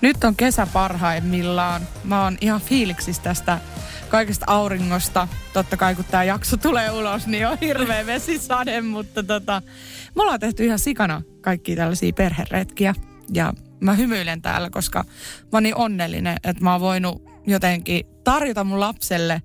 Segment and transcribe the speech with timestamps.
[0.00, 1.82] Nyt on kesä parhaimmillaan.
[2.04, 3.58] Mä oon ihan fiiliksissä tästä
[4.08, 5.28] kaikesta auringosta.
[5.52, 9.62] Totta kai kun tämä jakso tulee ulos, niin on hirveä vesisade, mutta tota,
[10.16, 12.94] me ollaan tehty ihan sikana kaikki tällaisia perheretkiä.
[13.32, 15.04] Ja mä hymyilen täällä, koska
[15.42, 19.42] mä oon niin onnellinen, että mä oon voinut jotenkin tarjota mun lapselle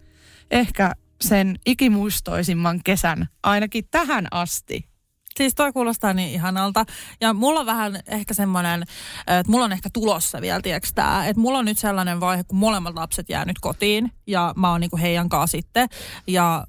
[0.51, 0.91] ehkä
[1.21, 4.94] sen ikimuistoisimman kesän, ainakin tähän asti.
[5.37, 6.85] Siis toi kuulostaa niin ihanalta.
[7.21, 8.83] Ja mulla on vähän ehkä semmoinen,
[9.27, 12.57] että mulla on ehkä tulossa vielä, tiedätkö tää, että mulla on nyt sellainen vaihe, kun
[12.57, 15.89] molemmat lapset jää nyt kotiin ja mä oon niinku heidän kanssa sitten.
[16.27, 16.65] Ja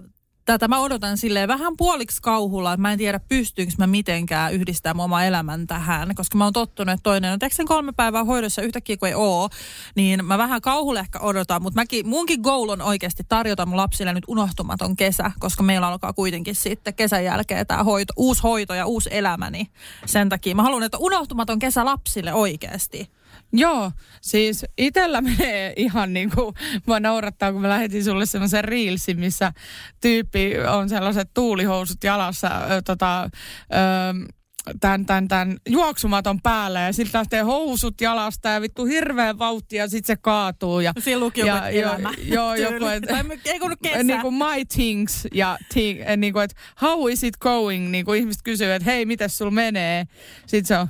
[0.46, 5.04] tätä mä odotan silleen vähän puoliksi kauhulla, että mä en tiedä pystyykö mä mitenkään yhdistämään
[5.04, 8.96] oma elämän tähän, koska mä oon tottunut, että toinen on sen kolme päivää hoidossa yhtäkkiä
[8.96, 9.48] kun ei oo,
[9.94, 14.12] niin mä vähän kauhulle ehkä odotan, mutta mäkin, munkin goal on oikeasti tarjota mun lapsille
[14.12, 18.86] nyt unohtumaton kesä, koska meillä alkaa kuitenkin sitten kesän jälkeen tämä hoito, uusi hoito ja
[18.86, 19.70] uusi elämäni.
[20.06, 23.15] Sen takia mä haluan, että unohtumaton kesä lapsille oikeasti.
[23.52, 26.54] Joo, siis itellä menee ihan niin kuin,
[26.86, 29.52] mä naurattaa, kun mä lähetin sulle semmoisen reelsin, missä
[30.00, 34.36] tyyppi on sellaiset tuulihousut jalassa, ö, tota, ö,
[34.80, 39.88] tämän, tämän, tämän juoksumaton päällä ja sitten lähtee housut jalasta ja vittu hirveä vauhti ja
[39.88, 40.80] sitten se kaatuu.
[40.80, 42.12] Ja, Siinä luki ja, jo, elämä.
[42.22, 43.04] Joo, joku, et,
[43.44, 44.02] ei kun kesä.
[44.02, 48.20] niin kuin my things ja thing, niin kuin, että how is it going, niin kuin
[48.20, 50.04] ihmiset kysyy, että hei, miten sul menee?
[50.46, 50.88] Sitten se on,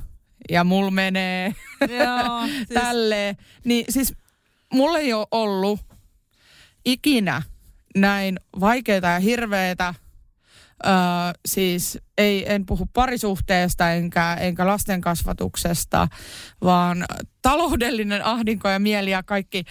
[0.49, 3.37] ja mulla menee Joo, siis, tälleen.
[3.63, 4.13] Niin siis
[4.73, 5.79] mulla ei ole ollut
[6.85, 7.41] ikinä
[7.95, 9.93] näin vaikeita ja hirveitä,
[10.85, 10.91] öö,
[11.45, 16.07] siis ei, en puhu parisuhteesta enkä, enkä lasten kasvatuksesta,
[16.63, 17.05] vaan
[17.41, 19.63] taloudellinen ahdinko ja mieli ja kaikki.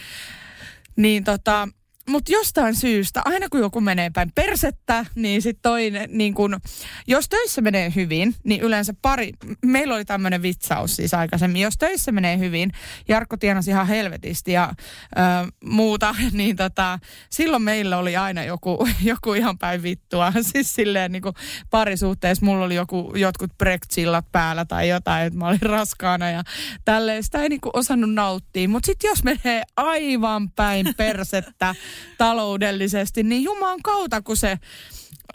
[0.97, 1.69] Niin tota,
[2.09, 6.61] mutta jostain syystä, aina kun joku menee päin persettä, niin sitten toinen, niin kun,
[7.07, 9.33] jos töissä menee hyvin, niin yleensä pari,
[9.65, 12.73] meillä oli tämmöinen vitsaus siis aikaisemmin, jos töissä menee hyvin,
[13.09, 14.73] Jarkko tienasi ihan helvetisti ja
[15.19, 15.21] ö,
[15.65, 16.99] muuta, niin tota,
[17.31, 20.33] silloin meillä oli aina joku, joku ihan päin vittua.
[20.53, 21.23] Siis silleen niin
[21.71, 26.43] parisuhteessa mulla oli joku, jotkut breksillat päällä tai jotain, että mä olin raskaana ja
[26.85, 27.23] tälleen.
[27.23, 31.75] Sitä ei niin osannut nauttia, mutta sitten jos menee aivan päin persettä,
[32.19, 34.59] taloudellisesti, niin Jumalan kautta, kun se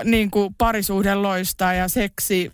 [0.04, 2.52] niin kuin parisuhde loistaa ja seksi,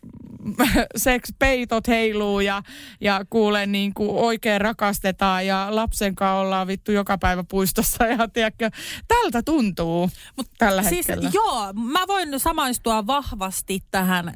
[0.95, 2.63] seks peitot heiluu ja,
[3.01, 8.27] ja kuule niin kuin oikein rakastetaan ja lapsen kanssa ollaan vittu joka päivä puistossa ja
[8.27, 8.69] tiedätkö,
[9.07, 11.31] tältä tuntuu Mut tällä siis, hetkellä.
[11.33, 14.35] Joo, mä voin samaistua vahvasti tähän äh,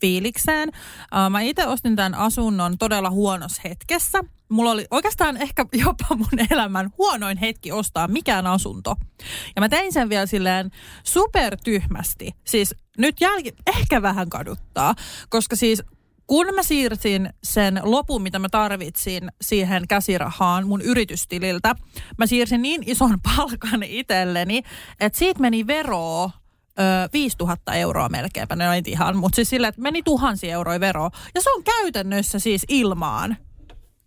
[0.00, 0.68] fiilikseen.
[0.74, 4.24] Äh, mä itse ostin tämän asunnon todella huonossa hetkessä.
[4.52, 8.94] Mulla oli oikeastaan ehkä jopa mun elämän huonoin hetki ostaa mikään asunto.
[9.56, 10.70] Ja mä tein sen vielä silleen
[11.04, 12.32] supertyhmästi.
[12.44, 14.94] Siis nyt jälki ehkä vähän kaduttaa,
[15.28, 15.82] koska siis
[16.26, 21.74] kun mä siirsin sen lopun, mitä mä tarvitsin siihen käsirahaan mun yritystililtä,
[22.18, 24.62] mä siirsin niin ison palkan itselleni,
[25.00, 26.30] että siitä meni veroa
[26.78, 31.10] ö, 5000 euroa melkeinpä, ne oli ihan, mutta siis silleen, että meni tuhansia euroja veroa.
[31.34, 33.36] Ja se on käytännössä siis ilmaan.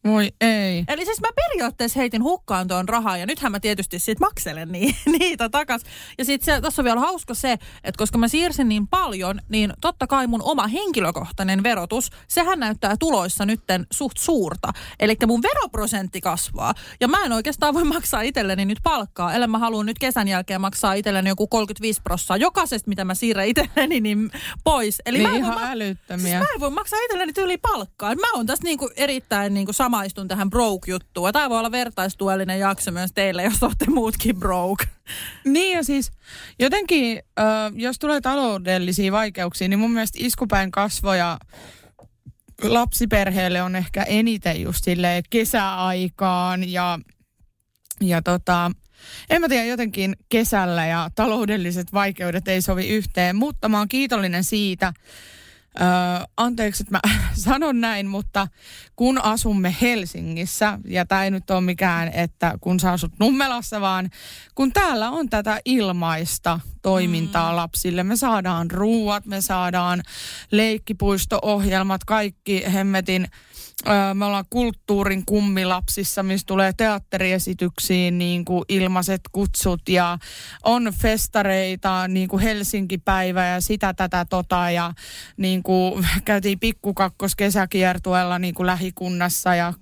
[0.05, 0.83] Voi ei.
[0.87, 4.95] Eli siis mä periaatteessa heitin hukkaan tuon rahaa ja nythän mä tietysti sit makselen ni-
[5.19, 5.81] niitä takas.
[6.17, 7.51] Ja sitten tuossa on vielä hauska se,
[7.83, 12.95] että koska mä siirsin niin paljon, niin totta kai mun oma henkilökohtainen verotus, sehän näyttää
[12.99, 14.71] tuloissa nytten suht suurta.
[14.99, 16.73] Eli mun veroprosentti kasvaa.
[16.99, 20.61] Ja mä en oikeastaan voi maksaa itselleni nyt palkkaa, ellei mä haluan nyt kesän jälkeen
[20.61, 24.31] maksaa itselleni joku 35 prossaa jokaisesta, mitä mä siirrän itselleni niin
[24.63, 25.01] pois.
[25.05, 26.23] Eli Niin mä en voi ihan ma- älyttömiä.
[26.23, 28.15] Siis mä en voi maksaa itselleni tyyli palkkaa.
[28.15, 31.33] Mä oon tässä niinku erittäin niinku samaistun tähän broke-juttuun.
[31.33, 34.85] Tämä voi olla vertaistuellinen jakso myös teille, jos olette muutkin broke.
[35.45, 36.11] Niin ja siis
[36.59, 37.43] jotenkin, ö,
[37.75, 41.37] jos tulee taloudellisia vaikeuksia, niin mun mielestä iskupäin kasvoja
[42.63, 44.85] lapsiperheelle on ehkä eniten just
[45.29, 46.99] kesäaikaan ja,
[48.01, 48.71] ja tota,
[49.29, 54.43] en mä tiedä, jotenkin kesällä ja taloudelliset vaikeudet ei sovi yhteen, mutta mä oon kiitollinen
[54.43, 54.93] siitä,
[55.81, 57.13] Öö, anteeksi, että mä
[57.45, 58.47] sanon näin, mutta
[58.95, 64.09] kun asumme Helsingissä, ja tämä ei nyt ole mikään, että kun sä asut Nummelassa, vaan
[64.55, 67.55] kun täällä on tätä ilmaista toimintaa mm.
[67.55, 68.03] lapsille.
[68.03, 70.03] Me saadaan ruuat, me saadaan
[70.51, 73.27] leikkipuisto-ohjelmat, kaikki hemmetin
[74.13, 80.17] me ollaan kulttuurin kummilapsissa, missä tulee teatteriesityksiin niin kuin ilmaiset kutsut ja
[80.63, 84.93] on festareita, niin kuin Helsinki-päivä ja sitä tätä tota ja
[85.37, 89.73] niin kuin käytiin pikkukakkos kesäkiertueella niin kuin lähikunnassa ja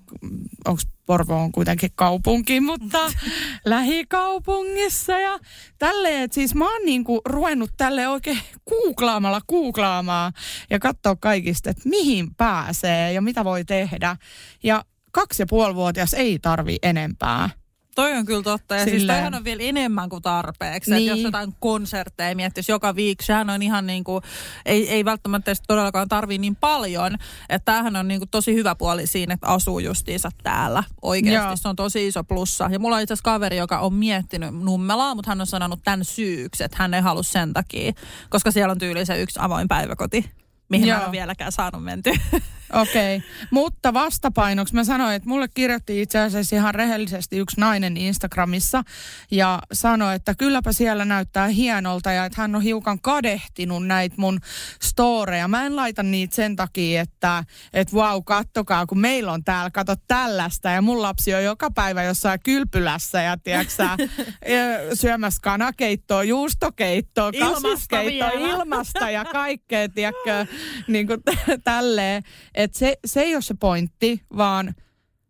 [0.65, 2.97] onko Porvo on kuitenkin kaupunki, mutta
[3.65, 5.39] lähikaupungissa ja
[5.79, 8.39] tälleen, siis mä oon niinku ruvennut tälle oikein
[8.69, 10.33] googlaamalla googlaamaan
[10.69, 14.17] ja katsoa kaikista, että mihin pääsee ja mitä voi tehdä.
[14.63, 17.49] Ja kaksi ja puoli vuotias ei tarvi enempää.
[17.95, 18.75] Toi on kyllä totta.
[18.75, 18.99] Ja siis Silleen.
[18.99, 20.91] siis toihan on vielä enemmän kuin tarpeeksi.
[20.91, 21.01] Niin.
[21.01, 24.23] Että jos jotain konsertteja miettisi joka viikko, sehän on ihan niin kuin,
[24.65, 27.15] ei, ei välttämättä todellakaan tarvii niin paljon.
[27.49, 30.83] Että tämähän on niin kuin tosi hyvä puoli siinä, että asuu justiinsa täällä.
[31.01, 31.55] Oikeasti Joo.
[31.55, 32.69] se on tosi iso plussa.
[32.71, 36.05] Ja mulla on itse asiassa kaveri, joka on miettinyt nummelaa, mutta hän on sanonut tämän
[36.05, 37.91] syyksi, että hän ei halua sen takia.
[38.29, 40.29] Koska siellä on tyyli se yksi avoin päiväkoti
[40.69, 40.97] mihin Joo.
[40.97, 42.11] en ole vieläkään saanut menty.
[42.73, 43.29] Okei, okay.
[43.51, 48.83] mutta vastapainoksi mä sanoin, että mulle kirjoitti itse asiassa ihan rehellisesti yksi nainen Instagramissa
[49.31, 54.39] ja sanoi, että kylläpä siellä näyttää hienolta ja että hän on hiukan kadehtinut näitä mun
[54.81, 55.47] storeja.
[55.47, 57.43] Mä en laita niitä sen takia, että
[57.73, 61.71] et vau, wow, kattokaa, kun meillä on täällä, kato tällaista ja mun lapsi on joka
[61.71, 63.83] päivä jossain kylpylässä ja tiedätkö
[65.01, 70.45] syömässä kanakeittoa, juustokeittoa, kasviskeittoa, ilmasta ja kaikkea, tiedätkö,
[70.87, 71.19] niin kuin
[71.63, 72.23] tälleen
[72.63, 74.75] että se, se ei ole se pointti, vaan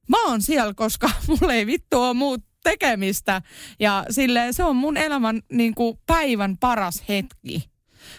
[0.09, 3.41] mä oon siellä, koska mulla ei vittu ole muut tekemistä.
[3.79, 7.72] Ja silleen se on mun elämän niin kuin päivän paras hetki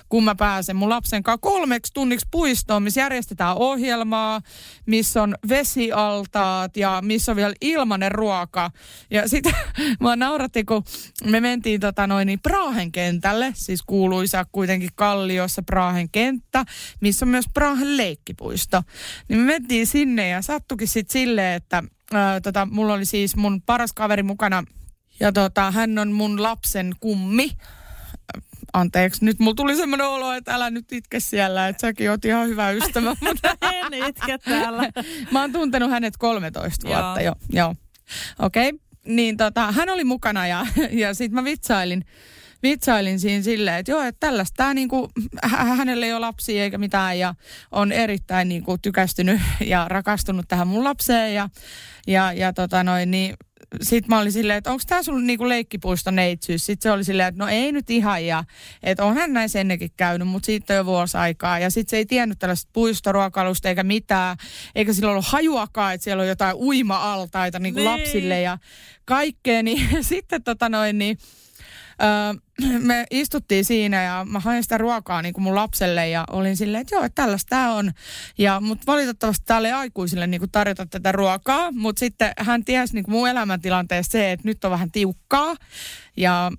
[0.09, 4.41] kun mä pääsen mun lapsen kanssa kolmeksi tunniksi puistoon, missä järjestetään ohjelmaa,
[4.87, 8.71] missä on vesialtaat ja missä on vielä ilmanen ruoka.
[9.11, 9.55] Ja sitten
[10.01, 10.85] mä nauratti, kun
[11.25, 16.65] me mentiin tota noin, niin Prahen kentälle, siis kuuluisa kuitenkin Kalliossa Prahen kenttä,
[17.01, 18.83] missä on myös Prahen leikkipuisto.
[19.29, 21.83] Niin me mentiin sinne ja sattukin sitten silleen, että
[22.13, 24.65] ää, tota, mulla oli siis mun paras kaveri mukana
[25.21, 27.51] ja tota, hän on mun lapsen kummi
[28.75, 32.49] anteeksi, nyt mulla tuli semmoinen olo, että älä nyt itke siellä, että säkin oot ihan
[32.49, 33.17] hyvä ystävä.
[33.27, 34.91] Mutta en itke täällä.
[35.31, 37.33] Mä oon tuntenut hänet 13 vuotta jo.
[37.53, 37.75] Joo.
[38.39, 38.69] Okei.
[38.69, 38.79] Okay.
[39.07, 42.05] Niin tota, hän oli mukana ja, ja sit mä vitsailin,
[42.63, 45.11] vitsailin siinä silleen, että joo, että tällaista tää niinku,
[45.77, 47.35] hänelle ei ole lapsia eikä mitään ja
[47.71, 51.49] on erittäin niinku tykästynyt ja rakastunut tähän mun lapseen ja,
[52.07, 53.35] ja, ja tota noin, niin
[53.83, 56.67] sitten mä olin silleen, että onko tämä sun niinku leikkipuisto neitsyys?
[56.67, 58.45] Sitten se oli silleen, että no ei nyt ihan ja
[58.83, 61.59] että onhan näissä ennenkin käynyt, mutta siitä on jo vuosi aikaa.
[61.59, 64.37] Ja sitten se ei tiennyt tällaista puistoruokalusta eikä mitään,
[64.75, 67.91] eikä sillä ollut hajuakaan, että siellä on jotain uima-altaita niinku niin.
[67.91, 68.59] lapsille ja
[69.05, 69.63] kaikkea.
[69.63, 71.19] Niin sitten tota noin, niin
[72.03, 72.44] öö,
[72.79, 76.81] me istuttiin siinä ja mä hain sitä ruokaa niin kuin mun lapselle ja olin silleen,
[76.81, 77.93] että joo, että tällaista tämä on.
[78.39, 82.95] Ja, mutta valitettavasti täällä ei aikuisille niin kuin tarjota tätä ruokaa, mutta sitten hän tiesi
[82.95, 85.55] niin kuin mun elämäntilanteessa se, että nyt on vähän tiukkaa.
[86.17, 86.53] Ja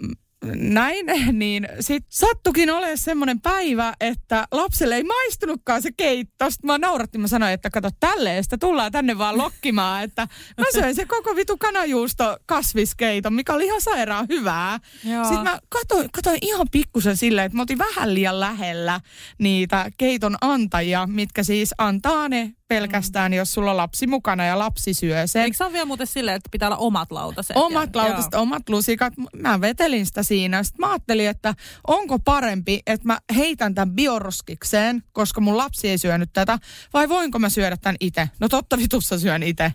[0.53, 1.05] näin,
[1.39, 6.49] niin sitten sattukin ole semmoinen päivä, että lapselle ei maistunutkaan se keitto.
[6.49, 10.03] Sitten mä naurattiin, mä sanoin, että kato tälleen, sitä tullaan tänne vaan lokkimaan.
[10.03, 10.27] Että
[10.57, 14.79] mä söin se koko vitu kanajuusto kasviskeiton, mikä oli ihan sairaan hyvää.
[15.03, 15.23] Joo.
[15.23, 19.01] Sitten mä katsoin, katsoin ihan pikkusen silleen, että mä otin vähän liian lähellä
[19.37, 23.35] niitä keiton antajia, mitkä siis antaa ne pelkästään, mm.
[23.35, 25.41] jos sulla on lapsi mukana ja lapsi syö sen.
[25.41, 27.57] Eikö se ole vielä muuten silleen, että pitää olla omat lautaset?
[27.57, 28.41] Omat ja, lautaset, joo.
[28.41, 29.13] omat lusikat.
[29.35, 30.63] Mä vetelin sitä siinä.
[30.63, 31.53] Sitten mä ajattelin, että
[31.87, 36.59] onko parempi, että mä heitän tämän bioroskikseen, koska mun lapsi ei syönyt tätä,
[36.93, 38.29] vai voinko mä syödä tämän itse?
[38.39, 39.71] No totta vitussa syön itse.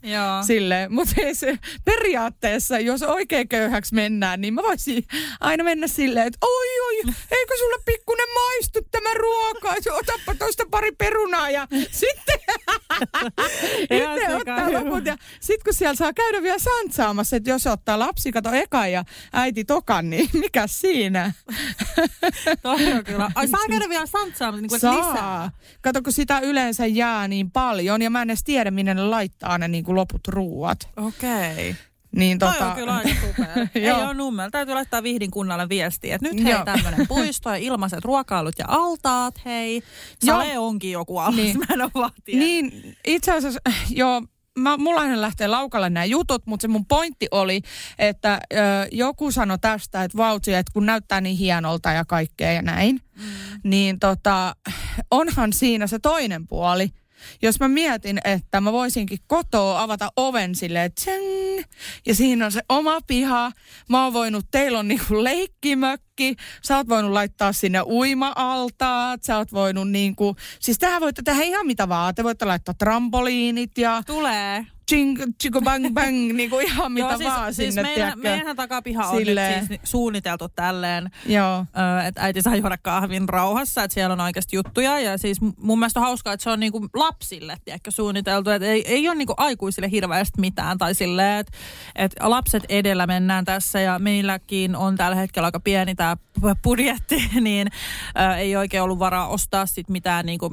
[0.47, 0.93] Silleen.
[0.93, 1.15] Mutta
[1.85, 5.05] periaatteessa, jos oikein köyhäksi mennään, niin mä voisin
[5.41, 6.80] aina mennä silleen, että oi,
[7.39, 9.75] eikö sulle pikkunen maistu tämä ruoka?
[9.91, 12.41] Otappa toista pari perunaa ja sitten
[13.97, 15.07] itse ottaa loput.
[15.07, 19.05] Ja sitten kun siellä saa käydä vielä santsaamassa, että jos ottaa lapsi, kato eka ja
[19.33, 21.33] äiti tokan, niin mikä siinä?
[22.63, 23.31] Toi on kyllä.
[23.35, 24.97] Ai saa käydä vielä santsaamassa niin saa.
[24.97, 25.51] lisää?
[25.81, 29.59] Kato, kun sitä yleensä jää niin paljon ja mä en edes tiedä, minne ne laittaa
[29.59, 30.89] ne niin kuin loput ruuat.
[30.97, 31.71] Okei.
[31.71, 31.90] Okay.
[32.17, 32.55] Niin, tota...
[32.59, 33.47] Toi on kyllä aika super.
[33.75, 34.51] Ei ole nummel.
[34.51, 39.45] Täytyy laittaa Vihdin kunnalle viestiä, että nyt hei tämmöinen puisto ja ilmaiset ruokailut ja altaat,
[39.45, 39.83] hei.
[40.25, 41.59] Sale onkin joku allas, niin.
[41.59, 44.23] mä en ole Niin, itse asiassa, joo,
[44.59, 47.63] mä, mulla aina lähtee laukalle nämä jutut, mutta se mun pointti oli,
[47.99, 48.57] että ö,
[48.93, 53.23] joku sanoi tästä, että vautsi, että kun näyttää niin hienolta ja kaikkea ja näin, mm.
[53.65, 54.57] niin tota,
[55.11, 56.91] onhan siinä se toinen puoli,
[57.43, 61.63] jos mä mietin, että mä voisinkin kotoa avata oven silleen, tseng,
[62.07, 63.53] ja siinä on se oma piha.
[63.89, 69.53] Mä oon voinut, teillä on niinku leikkimökki, sä oot voinut laittaa sinne uima-altaat, sä oot
[69.53, 72.15] voinut niinku, siis tähän voitte tehdä ihan mitä vaan.
[72.15, 74.67] Te voitte laittaa trampoliinit ja Tulee.
[74.91, 79.09] Ching, chico bang bang, niinku ihan mitä Joo, siis, vaan siis sinne, meidän, meidän takapiha
[79.09, 79.59] on Silleen.
[79.61, 81.59] nyt siis suunniteltu tälleen, Joo.
[81.59, 84.99] ö, että äiti saa juoda kahvin rauhassa, että siellä on oikeasti juttuja.
[84.99, 88.85] Ja siis mun mielestä on hauskaa, että se on niinku lapsille tiedätkö, suunniteltu, että ei,
[88.87, 90.79] ei ole niinku aikuisille hirveästi mitään.
[90.79, 91.59] Tai silleen, että,
[91.97, 96.17] että lapset edellä mennään tässä ja meilläkin on tällä hetkellä aika pieni tämä
[96.63, 97.69] budjetti, niin
[98.19, 100.51] ö, ei oikein ollut varaa ostaa sit mitään niinku,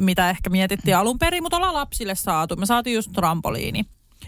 [0.00, 2.56] mitä ehkä mietittiin alun perin, mutta ollaan lapsille saatu.
[2.56, 3.84] Me saatiin just trampoliini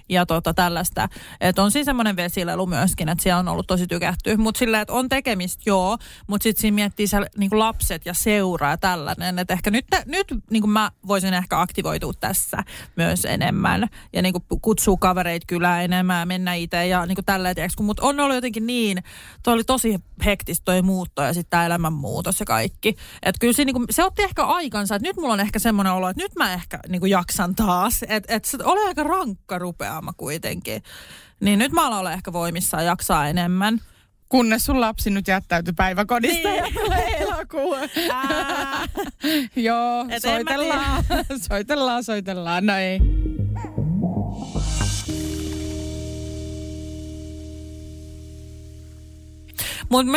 [0.08, 1.08] ja tota tällaista.
[1.40, 4.36] Että on siis semmoinen vesilelu myöskin, että siellä on ollut tosi tykätty.
[4.36, 8.70] Mutta silleen, että on tekemistä, joo, mutta sitten siinä miettii se, niin lapset ja seura
[8.70, 9.38] ja tällainen.
[9.38, 12.62] Että ehkä nyt, nyt niin mä voisin ehkä aktivoitua tässä
[12.96, 13.88] myös enemmän.
[14.12, 18.66] Ja niin kutsua kavereita kyllä enemmän mennä itse ja niin tälleen, Mutta on ollut jotenkin
[18.66, 19.02] niin,
[19.42, 22.96] toi oli tosi hektistä toi muutto ja sitten tämä elämänmuutos ja kaikki.
[23.22, 25.92] Että kyllä se, niin kuin, se otti ehkä aikansa, että nyt mulla on ehkä semmoinen
[25.92, 28.02] olo, että nyt mä ehkä niin jaksan taas.
[28.08, 30.82] Että et se oli aika rankka rupeama kuitenkin.
[31.40, 33.80] Niin nyt mä olla ehkä voimissa ja jaksaa enemmän.
[34.28, 36.64] Kunnes sun lapsi nyt jättäytyi päiväkodista Niin.
[36.64, 37.74] ja tulee elokuu.
[38.12, 38.88] Ää,
[39.56, 41.04] Joo, Et mä soitellaan,
[41.48, 43.00] soitellaan, soitellaan, no ei.
[49.92, 50.12] Mutta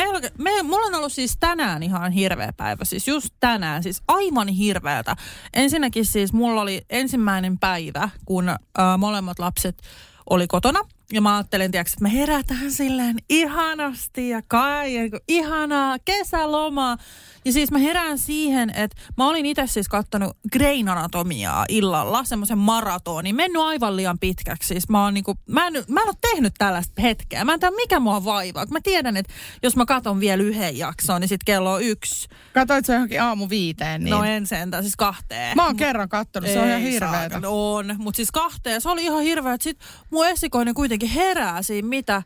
[0.64, 5.16] mulla on ollut siis tänään ihan hirveä päivä, siis just tänään, siis aivan hirveätä.
[5.54, 8.58] Ensinnäkin siis mulla oli ensimmäinen päivä, kun äh,
[8.98, 9.82] molemmat lapset
[10.30, 10.80] oli kotona.
[11.14, 14.94] Ja mä ajattelin, tiiäks, että me herätään silleen ihanasti ja kai,
[15.28, 16.98] ihanaa kesälomaa.
[17.46, 22.58] Ja siis mä herään siihen, että mä olin itse siis kattonut Grain Anatomiaa illalla, semmoisen
[22.58, 24.68] maratonin, mennyt aivan liian pitkäksi.
[24.68, 27.46] Siis mä, oon niinku, mä, en, mä en ole tehnyt tällaista hetkeä.
[27.46, 28.66] Mä en tiedä, mikä mua vaivaa.
[28.72, 29.34] Mä tiedän, että
[29.64, 32.28] jos mä katon vielä yhden jakson, niin sitten kello on yksi.
[32.54, 34.12] Katoit sä johonkin aamu viiteen, niin...
[34.12, 35.56] No en sentään, siis kahteen.
[35.56, 37.30] Mä oon kerran kattonut, se on ihan hirveetä.
[37.30, 38.82] saakeli, On, mutta siis kahteen.
[38.82, 39.58] Se oli ihan hirveä.
[39.62, 42.22] Sitten mun esikoinen kuitenkin herää siinä mitä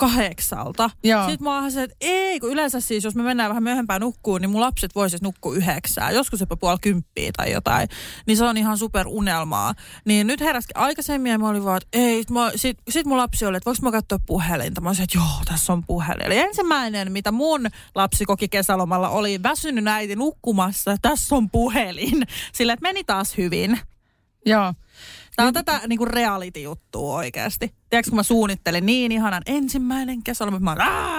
[0.00, 0.90] kahdeksalta.
[1.04, 1.28] Joo.
[1.28, 4.40] Sitten mä oon se, että ei, kun yleensä siis, jos me mennään vähän myöhempään nukkuun,
[4.40, 7.88] niin mun lapset voi siis nukkua yhdeksää, joskus jopa puoli kymppiä tai jotain.
[8.26, 9.74] Niin se on ihan super unelmaa.
[10.04, 13.46] Niin nyt heräsikin aikaisemmin ja mä olin vaan, että ei, mä, sit, sit mun lapsi
[13.46, 14.80] oli, että voiko mä katsoa puhelinta?
[14.80, 16.26] Mä olin, että joo, tässä on puhelin.
[16.26, 22.22] Eli ensimmäinen, mitä mun lapsi koki kesälomalla, oli väsynyt äiti nukkumassa, tässä on puhelin.
[22.54, 23.78] Sillä, että meni taas hyvin.
[24.46, 24.74] Joo.
[25.40, 27.74] Tämä on tätä niinku reality-juttua oikeasti.
[27.90, 30.70] Tiedätkö, kun mä suunnittelin niin ihanan ensimmäinen kesäloma, mä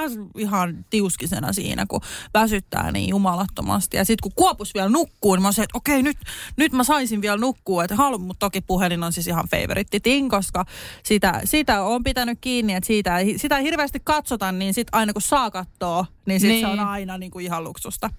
[0.01, 2.01] oon ihan tiuskisena siinä, kun
[2.33, 3.97] väsyttää niin jumalattomasti.
[3.97, 6.17] Ja sitten kun Kuopus vielä nukkuu, niin mä oon se, että okei, nyt,
[6.57, 7.83] nyt mä saisin vielä nukkua.
[7.83, 10.65] Että haluan, mutta toki puhelin on siis ihan favoritti ting, koska
[11.03, 15.21] sitä, sitä on pitänyt kiinni, että siitä, sitä ei hirveästi katsota, niin sitten aina kun
[15.21, 16.79] saa katsoa, niin sitten se Niin.
[16.79, 18.09] on aina niinku ihan luksusta.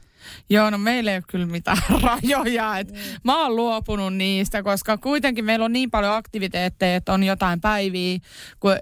[0.51, 2.79] Joo, no meillä ei ole kyllä mitään rajoja.
[2.79, 2.93] Et
[3.25, 8.19] Mä oon luopunut niistä, koska kuitenkin meillä on niin paljon aktiviteetteja, että on jotain päiviä,
[8.61, 8.77] kun ö,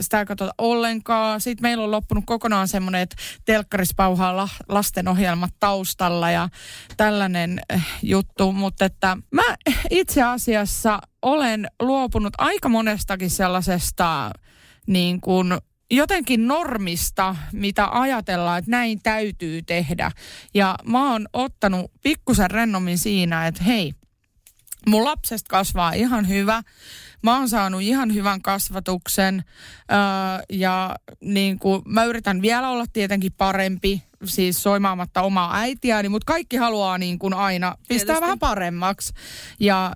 [0.00, 1.40] sitä ei katsota ollenkaan.
[1.40, 6.48] Sitten meillä on loppunut kokonaan semmoinen, että telkkaris pauhaa la, lastenohjelmat taustalla ja
[6.96, 8.52] tällainen äh, juttu.
[8.52, 9.42] Mutta että mä
[9.90, 14.30] itse asiassa olen luopunut aika monestakin sellaisesta
[14.86, 15.58] niin kuin
[15.90, 20.10] jotenkin normista, mitä ajatellaan, että näin täytyy tehdä.
[20.54, 23.92] Ja mä oon ottanut pikkusen rennommin siinä, että hei,
[24.86, 26.62] mun lapsesta kasvaa ihan hyvä.
[27.22, 29.44] Mä oon saanut ihan hyvän kasvatuksen
[29.92, 29.98] öö,
[30.50, 36.56] ja niin kuin, mä yritän vielä olla tietenkin parempi, siis soimaamatta omaa äitiäni, mutta kaikki
[36.56, 38.20] haluaa niin kuin aina pistää Tietysti.
[38.20, 39.12] vähän paremmaksi.
[39.60, 39.92] Ja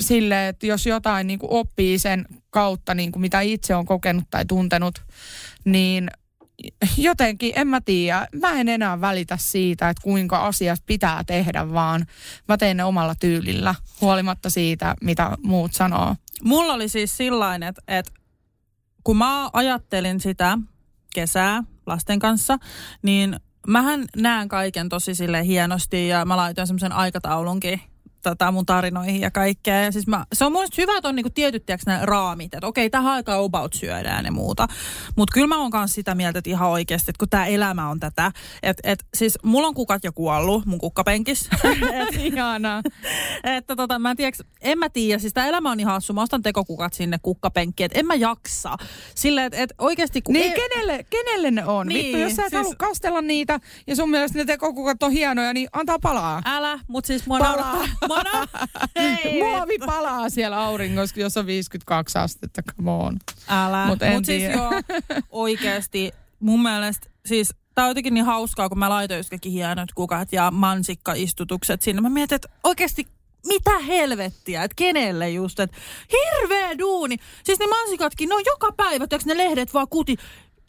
[0.00, 4.24] sille, että jos jotain niin kuin oppii sen kautta, niin kuin mitä itse on kokenut
[4.30, 5.02] tai tuntenut,
[5.64, 6.10] niin
[6.96, 12.06] jotenkin, en mä tiedä, mä en enää välitä siitä, että kuinka asiat pitää tehdä, vaan
[12.48, 16.16] mä teen ne omalla tyylillä, huolimatta siitä, mitä muut sanoo.
[16.42, 18.12] Mulla oli siis sillain, että, että
[19.04, 20.58] kun mä ajattelin sitä
[21.14, 22.58] kesää lasten kanssa,
[23.02, 23.36] niin
[23.66, 27.80] mähän näen kaiken tosi sille hienosti ja mä laitoin semmoisen aikataulunkin
[28.30, 29.80] tota, mun tarinoihin ja kaikkea.
[29.80, 32.54] Ja siis mä, se on mun mielestä hyvä, että on niinku tietyt tiiäks, nämä raamit,
[32.54, 34.66] että okei, tähän aikaan about syödään ja muuta.
[35.16, 38.00] Mutta kyllä mä oon myös sitä mieltä, että ihan oikeasti, että kun tämä elämä on
[38.00, 41.48] tätä, että et, siis mulla on kukat jo kuollut mun kukkapenkis.
[42.00, 42.82] et, Ihanaa.
[43.44, 46.12] että tota, mä en, tiedä, en mä tiedä, siis tämä elämä on ihan hassu.
[46.12, 48.76] Mä ostan tekokukat sinne kukkapenkkiin, että en mä jaksa.
[49.14, 50.32] Silleen, että et oikeasti kun...
[50.32, 51.86] Niin, ei- kenelle, kenelle ne on?
[51.86, 55.10] Niin, Vittu, jos sä et siis- halua kastella niitä ja sun mielestä ne tekokukat on
[55.12, 56.42] hienoja, niin antaa palaa.
[56.44, 57.84] Älä, mutta siis mua Palaa.
[58.94, 63.18] Ei, Muovi palaa siellä auringossa, jos on 52 astetta, come on.
[63.48, 63.86] Älä.
[63.86, 64.70] Mut Mutta Mut siis joo,
[65.30, 69.92] oikeasti mun mielestä, siis tää on jotenkin niin hauskaa, kun mä laitoin just kaikki hienot
[69.94, 72.02] kukat ja mansikkaistutukset sinne.
[72.02, 73.06] Mä mietin, että oikeasti
[73.46, 75.76] mitä helvettiä, että kenelle just, että
[76.12, 77.16] hirveä duuni.
[77.44, 80.16] Siis ne mansikatkin, ne on joka päivä, tiiäks ne lehdet vaan kuti.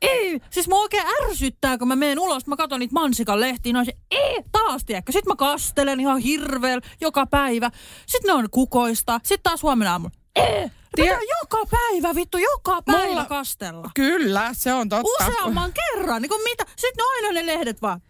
[0.01, 3.85] Ei, siis mua oikein ärsyttää, kun mä menen ulos, mä katson niitä mansikan lehtiä, no
[3.85, 5.11] se, ei, taas tiedätkö.
[5.11, 7.71] Sitten mä kastelen ihan hirveellä joka päivä.
[8.05, 10.67] Sitten ne on kukoista, sitten taas huomenna aamulla, ei.
[10.95, 13.89] Tie- joka päivä, vittu, joka päivä Mulla- kastella.
[13.95, 15.25] Kyllä, se on totta.
[15.25, 16.65] Useamman kerran, niin kuin mitä?
[16.75, 18.01] Sitten ne aina ne lehdet vaan!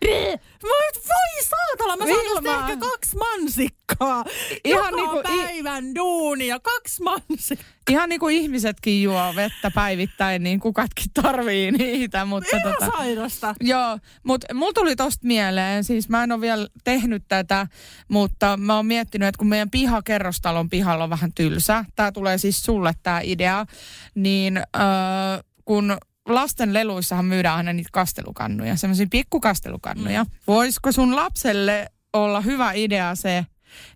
[0.64, 2.06] Mä voi saatana, mä
[2.44, 4.26] saan ehkä kaksi mansikkaa.
[4.64, 7.77] Ihan Joka niinku i- päivän duuni ja kaksi mansikkaa.
[7.88, 12.26] Ihan niin kuin ihmisetkin juo vettä päivittäin, niin kukatkin tarvii niitä.
[12.26, 13.56] Mutta Ihan tota, sairasta.
[13.62, 17.68] Joo, mutta mulla tuli tosta mieleen, siis mä en ole vielä tehnyt tätä,
[18.08, 22.38] mutta mä oon miettinyt, että kun meidän piha kerrostalon pihalla on vähän tylsä, tää tulee
[22.38, 23.66] siis sulle tää idea,
[24.16, 30.24] niin öö, kun lasten leluissahan myydään aina niitä kastelukannuja, semmoisia pikkukastelukannuja.
[30.24, 30.30] Mm.
[30.48, 33.46] Voisiko sun lapselle olla hyvä idea se,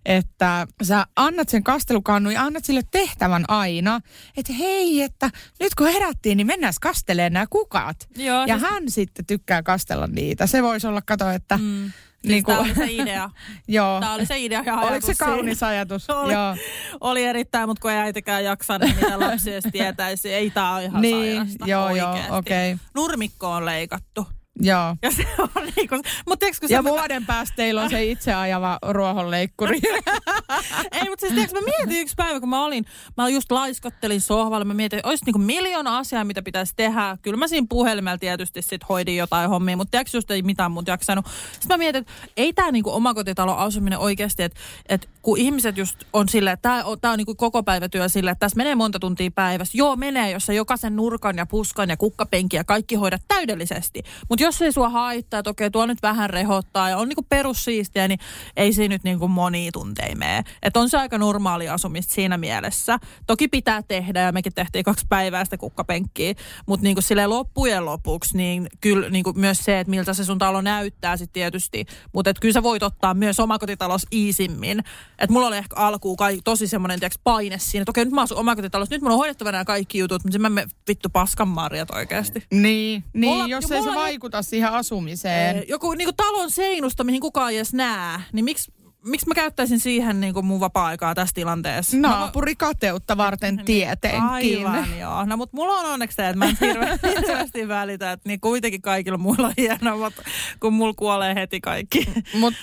[0.06, 4.00] että sä annat sen kastelukannun ja annat sille tehtävän aina,
[4.36, 7.96] että hei, että nyt kun herättiin, niin mennään kasteleen nämä kukat.
[8.16, 10.46] Joo, Ja siis- hän sitten tykkää kastella niitä.
[10.46, 11.56] Se voisi olla, kato, että...
[11.58, 11.92] Mm.
[12.24, 12.28] Mm.
[12.28, 13.30] Niin kuin, Tämä oli se idea.
[13.68, 14.00] joo.
[14.00, 15.26] Tämä oli se idea ja Oliko se siinä.
[15.32, 16.10] kaunis ajatus?
[16.10, 16.56] Oli, Joo.
[17.00, 20.34] oli erittäin, mutta kun ei äitikään jaksa, niin mitä lapsi edes tietäisi.
[20.34, 22.32] Ei tää ole ihan Niin, sairasta joo, joo, oikeasti.
[22.32, 22.76] okei.
[22.94, 24.26] Nurmikko on leikattu.
[24.60, 24.96] Joo.
[25.02, 25.94] Ja se on niinku,
[26.26, 29.80] mutta tiedätkö, kun Ja vuoden päästä teillä on se itse ajava ruohonleikkuri.
[30.92, 32.84] Ei, mutta siis tiedätkö, mä mietin yksi päivä, kun mä olin,
[33.16, 37.18] mä just laiskottelin sohvalla, mä mietin, että olisi niinku miljoona asiaa, mitä pitäisi tehdä.
[37.22, 40.90] Kyllä mä siinä puhelimella tietysti sit hoidin jotain hommia, mutta tiedätkö, just ei mitään muuta
[40.90, 41.26] jaksanut.
[41.52, 46.04] Sitten mä mietin, että ei tämä niinku omakotitalon asuminen oikeasti, että, että kun ihmiset just
[46.12, 48.98] on silleen, että tämä on, tää on niinku koko päivätyö silleen, että tässä menee monta
[48.98, 49.78] tuntia päivässä.
[49.78, 54.02] Joo, menee, jos sä jokaisen nurkan ja puskan ja kukkapenkin ja kaikki hoidat täydellisesti.
[54.28, 58.08] Mutta jos ei sua haittaa, että okei, tuo nyt vähän rehottaa ja on niinku perussiistiä,
[58.08, 58.18] niin
[58.56, 60.42] ei siinä nyt niinku monia tunteja mene.
[60.62, 62.98] Että on se aika normaali asumista siinä mielessä.
[63.26, 66.34] Toki pitää tehdä ja mekin tehtiin kaksi päivää sitä kukkapenkkiä,
[66.66, 70.60] mutta niinku silleen loppujen lopuksi, niin kyllä niinku myös se, että miltä se sun talo
[70.60, 71.86] näyttää sitten tietysti.
[72.12, 74.78] Mutta kyllä sä voit ottaa myös omakotitalous iisimmin.
[75.18, 78.22] Että mulla oli ehkä alkuun kai, tosi semmoinen tiiäks, paine siinä, että okei nyt mä
[78.22, 81.90] asun omakotitalossa, nyt mulla on hoidettava nämä kaikki jutut, mutta mä me vittu paskan marjat
[81.90, 82.44] oikeasti.
[82.52, 83.94] niin, niin Mulla- jos ei se on-
[84.32, 85.64] vaikuta siihen asumiseen.
[85.68, 88.72] Joku niinku talon seinusta, mihin kukaan ei edes näe, niin miksi
[89.04, 91.96] miksi mä käyttäisin siihen niinku mun vapaa-aikaa tässä tilanteessa?
[91.96, 94.22] Naapuri kateutta varten tietenkin.
[94.22, 95.24] Aivan, joo.
[95.24, 98.82] No mutta mulla on onneksi se, että mä en hirveästi, hirveästi välitä, että niin kuitenkin
[98.82, 100.14] kaikilla muilla on hienommat,
[100.60, 102.06] kun mulla kuolee heti kaikki.
[102.34, 102.54] Mut,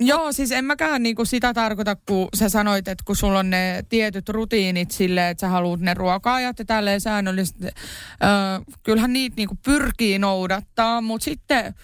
[0.00, 3.84] joo, siis en mäkään niinku sitä tarkoita, kun sä sanoit, että kun sulla on ne
[3.88, 7.64] tietyt rutiinit silleen, että sä haluat ne ruoka-ajat ja tälleen säännöllisesti.
[7.64, 7.70] Öö,
[8.82, 11.74] kyllähän niitä niinku pyrkii noudattaa, mutta sitten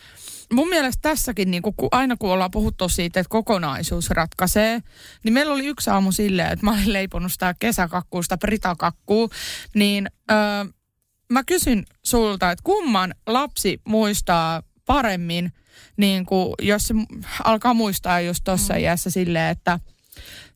[0.53, 4.83] mun mielestä tässäkin, niinku, kun aina kun ollaan puhuttu siitä, että kokonaisuus ratkaisee,
[5.25, 9.29] niin meillä oli yksi aamu silleen, että mä olin leiponut sitä kesäkakkua, sitä britakakkua,
[9.75, 10.37] niin öö,
[11.31, 15.53] mä kysyn sulta, että kumman lapsi muistaa paremmin,
[15.97, 16.95] niin kuin, jos se
[17.45, 18.81] alkaa muistaa just tuossa mm.
[18.81, 19.79] iässä silleen, että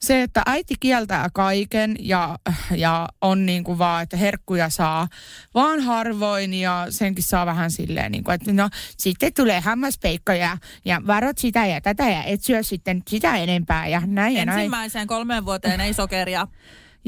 [0.01, 2.39] se, että äiti kieltää kaiken ja,
[2.77, 5.09] ja on niin kuin vaan, että herkkuja saa
[5.55, 11.03] vaan harvoin ja senkin saa vähän silleen, niin kuin, että no sitten tulee hammaspeikkoja ja
[11.07, 14.59] varot sitä ja tätä ja et syö sitten sitä enempää ja näin ja näin.
[14.59, 16.49] Ensimmäiseen kolmeen vuoteen ei sokeria.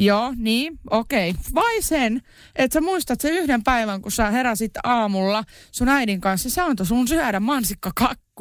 [0.00, 1.34] Joo, niin, okei.
[1.54, 2.22] Vai sen,
[2.56, 6.86] että sä muistat sen yhden päivän, kun sä heräsit aamulla sun äidin kanssa, se antoi
[6.86, 7.40] sun syödä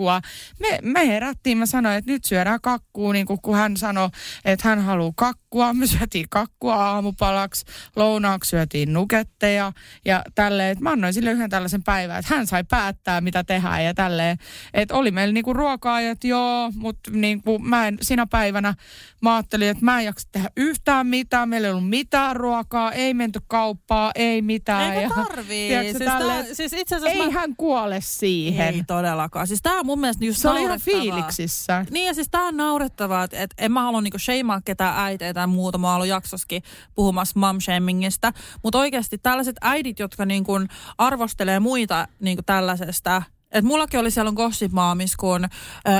[0.03, 0.21] mansikkakakkua.
[0.59, 4.09] Me, me herättiin, mä sanoin, että nyt syödään kakkua, niin kun, kun hän sanoi,
[4.45, 5.73] että hän haluaa kakkua.
[5.73, 9.71] Me syötiin kakkua aamupalaksi, lounaaksi syötiin nuketteja
[10.05, 10.71] ja tälleen.
[10.71, 14.37] Et mä annoin sille yhden tällaisen päivän, että hän sai päättää, mitä tehdään ja tälleen.
[14.73, 18.73] Että oli meillä niinku ruoka-ajat, joo, mutta niinku mä en, sinä päivänä
[19.21, 21.49] mä ajattelin, että mä en jaksa tehdä yhtään mitään.
[21.49, 24.93] Meillä ei ollut mitään ruokaa, ei menty kauppaa, ei mitään.
[24.93, 25.67] Eikä ja, tarvii.
[25.67, 27.39] tiedätkö, Siis, tälleen, tää, siis itse asiassa ei mä...
[27.39, 28.73] hän kuole siihen.
[28.75, 29.47] Ei todellakaan.
[29.47, 31.85] Siis on mun mielestä just se oli ihan fiiliksissä.
[31.91, 35.33] Niin ja siis tää on naurettavaa, että et en mä halua niinku shameaa ketään äitejä
[35.33, 35.77] tai muuta.
[35.77, 36.63] Mä oon ollut jaksoskin
[36.95, 38.33] puhumassa mom shamingista.
[38.63, 40.53] Mutta oikeasti tällaiset äidit, jotka niinku
[40.97, 43.21] arvostelee muita niinku tällaisesta,
[43.51, 44.71] Et mullakin oli siellä on Gossip
[45.19, 45.47] kun ö,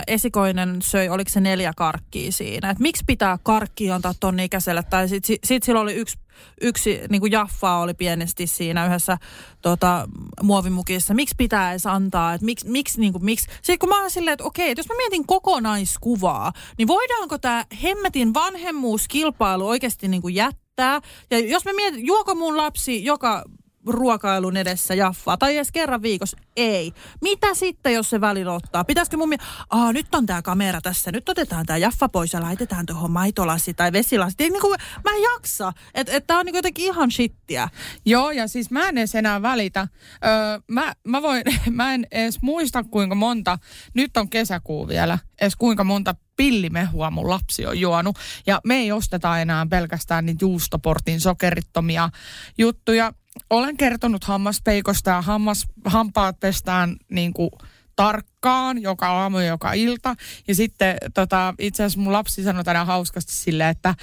[0.08, 2.70] esikoinen söi, oliko se neljä karkkia siinä.
[2.70, 4.84] Et miksi pitää karkkia antaa ton ikäiselle?
[4.84, 6.18] Tai sitten sit, sit sillä oli yksi,
[6.62, 9.18] yksi niin kuin Jaffaa oli pienesti siinä yhdessä
[9.62, 10.08] tota,
[10.42, 11.14] muovimukissa.
[11.14, 12.34] Miksi pitää edes antaa?
[12.34, 13.48] Et miksi, miksi, niin kuin, miksi?
[13.56, 17.66] Sitten kun mä oon silleen, että okei, että jos mä mietin kokonaiskuvaa, niin voidaanko tämä
[17.84, 21.02] hemmetin vanhemmuuskilpailu oikeasti niin kuin jättää?
[21.32, 23.44] Ja jos mä mietin, juoko mun lapsi joka
[23.88, 26.94] ruokailun edessä jaffaa, tai edes kerran viikossa, ei.
[27.22, 28.84] Mitä sitten, jos se välillä ottaa?
[28.84, 32.42] Pitäisikö mun mielestä, aa nyt on tämä kamera tässä, nyt otetaan tämä jaffa pois ja
[32.42, 34.36] laitetaan tuohon maitolasi tai vesilasi.
[34.40, 37.70] Niin kuin, mä en jaksa, että et tää on niin jotenkin ihan shittiä.
[38.06, 39.88] Joo, ja siis mä en edes enää välitä.
[40.26, 43.60] Öö, mä, mä, voin, mä en edes muista kuinka monta,
[43.94, 48.18] nyt on kesäkuu vielä, edes kuinka monta pillimehua mun lapsi on juonut.
[48.48, 52.10] Ja me ei osteta enää pelkästään niitä juustoportin sokerittomia
[52.58, 53.14] juttuja
[53.50, 57.50] olen kertonut hammaspeikosta ja hammas, hampaat pestään niin kuin
[57.96, 60.16] tarkkaan joka aamu ja joka ilta.
[60.48, 63.96] Ja sitten tota, itse asiassa mun lapsi sanoi tänään hauskasti silleen, että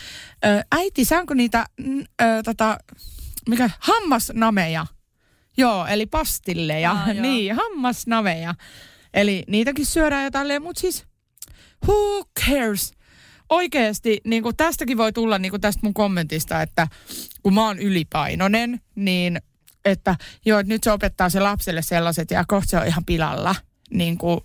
[0.72, 2.78] äiti, saanko niitä ö, tota,
[3.48, 4.86] mikä, hammasnameja?
[5.56, 6.90] Joo, eli pastilleja.
[6.90, 8.54] Ah, niin, hammasnameja.
[9.14, 11.06] Eli niitäkin syödään ja tälleen, mutta siis
[11.86, 12.92] who cares?
[13.54, 16.88] Oikeasti niin kuin tästäkin voi tulla niin kuin tästä mun kommentista, että
[17.42, 19.40] kun mä oon ylipainoinen, niin
[19.84, 23.54] että joo, että nyt se opettaa se lapselle sellaiset ja kohta se on ihan pilalla.
[23.90, 24.40] Niin kuin,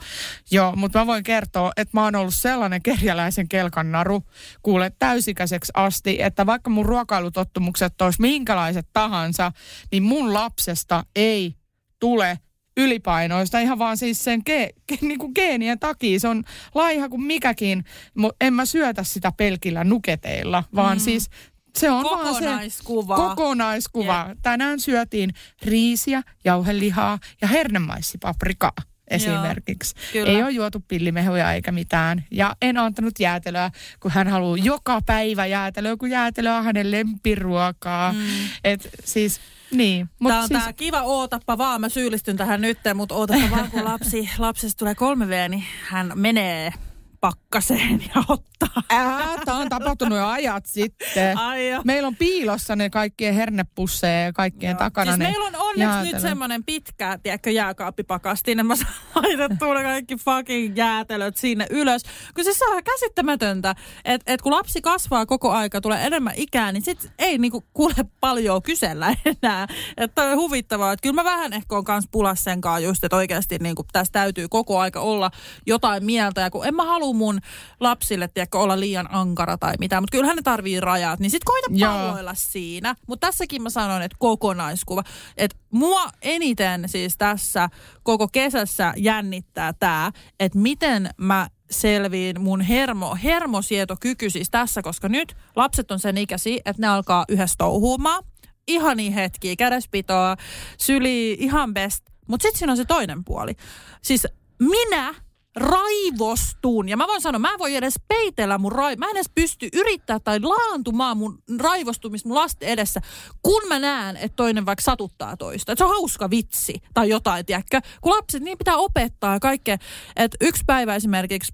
[0.52, 4.24] joo, mutta mä voin kertoa, että mä oon ollut sellainen kerjäläisen kelkannaru
[4.62, 9.52] kuule täysikäiseksi asti, että vaikka mun ruokailutottumukset olisi minkälaiset tahansa,
[9.92, 11.56] niin mun lapsesta ei
[12.00, 12.40] tule
[12.80, 16.20] ylipainoista ihan vaan siis sen ge, ge, niin kuin geenien takia.
[16.20, 16.44] Se on
[16.76, 21.02] laiha kuin mikäkin, mutta en mä syötä sitä pelkillä nuketeilla, vaan mm.
[21.02, 21.30] siis
[21.78, 23.18] se on kokonaiskuva.
[23.18, 24.24] vaan se kokonaiskuva.
[24.26, 24.38] Yeah.
[24.42, 28.74] Tänään syötiin riisiä, jauhelihaa ja hernemaissipaprikaa
[29.10, 29.96] esimerkiksi.
[30.14, 32.26] Joo, Ei ole juotu pillimehuja eikä mitään.
[32.32, 38.14] Ja en antanut jäätelöä, kun hän haluaa joka päivä jäätelöä, kun jäätelöä on hänen lempiruokaa.
[38.14, 38.20] Mm.
[38.64, 39.40] Et siis
[39.72, 40.10] niin.
[40.20, 40.60] Mut tämä on siis...
[40.60, 41.82] tämä kiva ootappa vaan.
[41.82, 46.12] Mä syyllistyn tähän nyt, mutta ootappa vaan, kun lapsi, lapsesta tulee kolme V, niin hän
[46.16, 46.74] menee
[47.22, 48.84] pakkaseen ja ottaa.
[48.90, 51.38] Ää, tämä on tapahtunut jo ajat sitten.
[51.38, 51.82] Ai jo.
[51.84, 54.78] Meillä on piilossa ne kaikkien hernepusseja ja kaikkien Joo.
[54.80, 56.14] takana siis meillä on onneksi jäätelö.
[56.14, 62.02] nyt semmoinen pitkä, tiedätkö, jääkaappipakasti, niin mä saan laitettua ne kaikki fucking jäätelöt sinne ylös.
[62.36, 66.84] Kun se saa käsittämätöntä, että et kun lapsi kasvaa koko aika, tulee enemmän ikää, niin
[66.84, 69.68] sit ei niinku kuule paljon kysellä enää.
[69.98, 70.94] Että on huvittavaa.
[70.94, 74.12] Että kyllä mä vähän ehkä on kans pulas sen kanssa just, että oikeasti niinku tässä
[74.12, 75.32] täytyy koko aika olla
[75.66, 76.42] jotain mieltä.
[76.42, 77.40] Ja kun en mä halua mun
[77.80, 81.68] lapsille, tiedätkö, olla liian ankara tai mitään, mutta kyllähän ne tarvii rajat, niin sit koita
[81.80, 82.96] palloilla siinä.
[83.08, 85.04] Mutta tässäkin mä sanon, että kokonaiskuva.
[85.38, 87.70] Että mua eniten siis tässä
[88.04, 95.36] koko kesässä jännittää tämä, että miten mä selviin mun hermo, hermosietokyky siis tässä, koska nyt
[95.56, 98.24] lapset on sen ikäisiä, että ne alkaa yhdessä touhuumaan.
[98.68, 100.36] Ihani hetki, kädespitoa,
[100.78, 102.04] syli, ihan best.
[102.28, 103.56] Mutta sitten siinä on se toinen puoli.
[104.02, 104.28] Siis
[104.60, 105.16] minä
[105.56, 106.90] raivostun.
[106.90, 108.96] Ja mä voin sanoa, mä en voi edes peitellä mun rai...
[108.96, 113.02] Mä en edes pysty yrittää tai laantumaan mun raivostumista mun lasten edessä,
[113.42, 115.72] kun mä näen, että toinen vaikka satuttaa toista.
[115.72, 117.82] Että se on hauska vitsi tai jotain, tiedätkö?
[118.02, 119.78] Kun lapset, niin pitää opettaa ja kaikkea.
[120.16, 121.54] Että yksi päivä esimerkiksi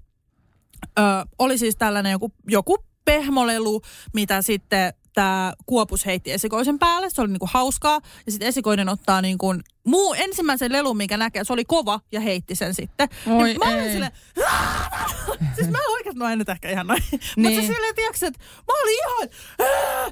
[0.98, 1.02] ö,
[1.38, 3.80] oli siis tällainen joku, joku pehmolelu,
[4.14, 7.10] mitä sitten tämä Kuopus heitti esikoisen päälle.
[7.10, 8.00] Se oli niinku hauskaa.
[8.26, 12.54] Ja sitten esikoinen ottaa niinku muu ensimmäisen lelun, minkä näkee, se oli kova ja heitti
[12.54, 13.08] sen sitten.
[13.26, 14.12] Oi ja mä olin silleen,
[15.54, 17.02] siis mä oikeasti, no en nyt ehkä ihan noin.
[17.10, 17.20] Niin.
[17.36, 19.28] Mutta se silleen, tiedätkö, että mä olin ihan,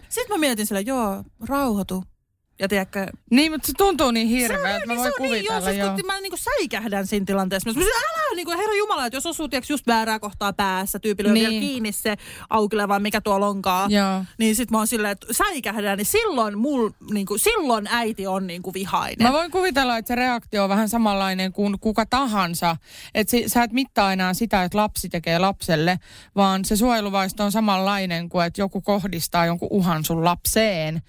[0.08, 2.04] sitten mä mietin silleen, joo, rauhoitu.
[2.58, 5.34] Ja tiedätkö, niin, mutta se tuntuu niin hirveä, että mä voin kuvitella.
[5.34, 5.96] Niin, joo, siis joo.
[6.06, 7.70] mä niin säikähdän siinä tilanteessa.
[7.70, 10.98] Mä sanoin, älä, niin kuin, herra Jumala, että jos osuu tiedätkö, just väärää kohtaa päässä,
[10.98, 11.50] tyypillä on niin.
[11.50, 12.16] vielä kiinni se
[12.50, 13.90] aukileva, mikä tuolla onkaan.
[13.90, 14.24] Joo.
[14.38, 18.46] Niin sit mä oon silleen, että säikähdän, niin silloin, mul, niin kuin, silloin äiti on
[18.46, 19.26] niin kuin vihainen.
[19.26, 22.76] Mä voin kuvitella, että se reaktio on vähän samanlainen kuin kuka tahansa.
[23.14, 25.98] Että si, sä et mittaa enää sitä, että lapsi tekee lapselle,
[26.36, 31.02] vaan se suojeluvaisto on samanlainen kuin, että joku kohdistaa jonkun uhan sun lapseen.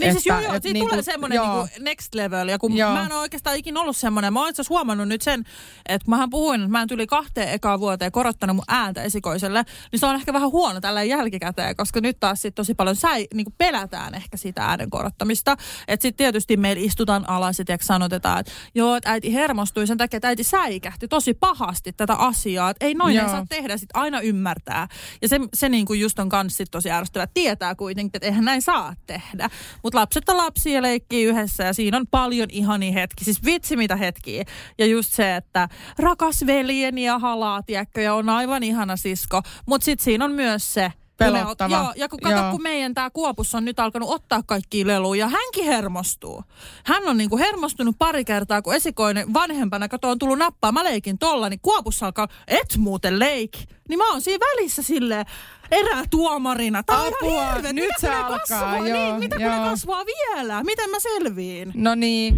[0.00, 2.48] Niin siis joo, joo, siitä niinku, tulee semmoinen niinku next level.
[2.48, 2.92] Ja kun joo.
[2.92, 5.44] mä en ole oikeastaan ikinä ollut semmoinen, mä oon itse huomannut nyt sen,
[5.86, 10.00] että mähän puhuin, että mä en tuli kahteen ekaan vuoteen korottanut mun ääntä esikoiselle, niin
[10.00, 13.52] se on ehkä vähän huono tällä jälkikäteen, koska nyt taas sit tosi paljon säi, niinku
[13.58, 15.56] pelätään ehkä sitä äänen korottamista.
[15.88, 20.16] Että sitten tietysti meillä istutaan alas ja sanotetaan, että joo, että äiti hermostui sen takia,
[20.16, 24.20] että äiti säikähti tosi pahasti tätä asiaa, että ei noin ei saa tehdä, sit aina
[24.20, 24.88] ymmärtää.
[25.22, 28.62] Ja se, se niinku just on kans sit tosi ärsyttävä, tietää kuitenkin, että eihän näin
[28.62, 29.50] saa tehdä.
[29.84, 33.24] Mutta lapset on lapsia ja leikkii yhdessä ja siinä on paljon ihania hetki.
[33.24, 34.44] Siis vitsi mitä hetkiä.
[34.78, 35.68] Ja just se, että
[35.98, 39.42] rakas veljeni ja halaa, tiedätkö, ja on aivan ihana sisko.
[39.66, 41.76] Mutta sitten siinä on myös se, Pelottava.
[41.76, 42.50] Joo, ja kun kato, Joo.
[42.50, 46.44] kun meidän tämä Kuopus on nyt alkanut ottaa kaikki leluja, hänkin hermostuu.
[46.84, 51.18] Hän on niinku hermostunut pari kertaa, kun esikoinen vanhempana, kato on tullut nappaa, mä leikin
[51.18, 53.52] tolla, niin Kuopus alkaa, et muuten leik.
[53.88, 55.26] Niin mä oon siinä välissä silleen
[55.70, 56.82] erätuomarina.
[56.82, 57.74] Tää on ihan Apua, hirveet.
[57.74, 59.64] nyt mitä se alkaa, kasvaa, joo, niin, mitä joo.
[59.64, 60.64] kasvaa vielä?
[60.64, 61.72] Miten mä selviin?
[61.74, 62.36] No niin.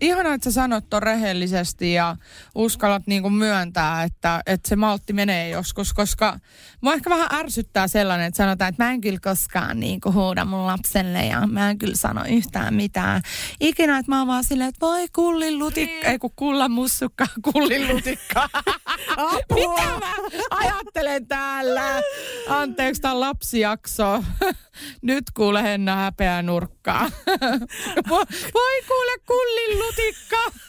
[0.00, 2.16] Ihanaa, että sä sanot ton rehellisesti ja
[2.54, 6.38] uskallat niinku myöntää, että, että se maltti menee joskus, koska
[6.80, 10.66] mua ehkä vähän ärsyttää sellainen, että sanotaan, että mä en kyllä koskaan niinku huuda mun
[10.66, 13.22] lapselle ja mä en kyllä sano yhtään mitään.
[13.60, 17.88] Ikinä, että mä oon vaan silleen, että voi kullin lutikka, ei kun kullan mussukka, kullin
[17.88, 18.48] lutikka.
[19.54, 20.14] Mitä mä
[20.50, 22.02] ajattelen täällä?
[22.48, 24.24] Anteeksi, tää on lapsijakso.
[25.02, 27.10] Nyt kuule Henna häpeä nurkkaa.
[28.08, 30.68] Voi voi kuule kullin lutikka.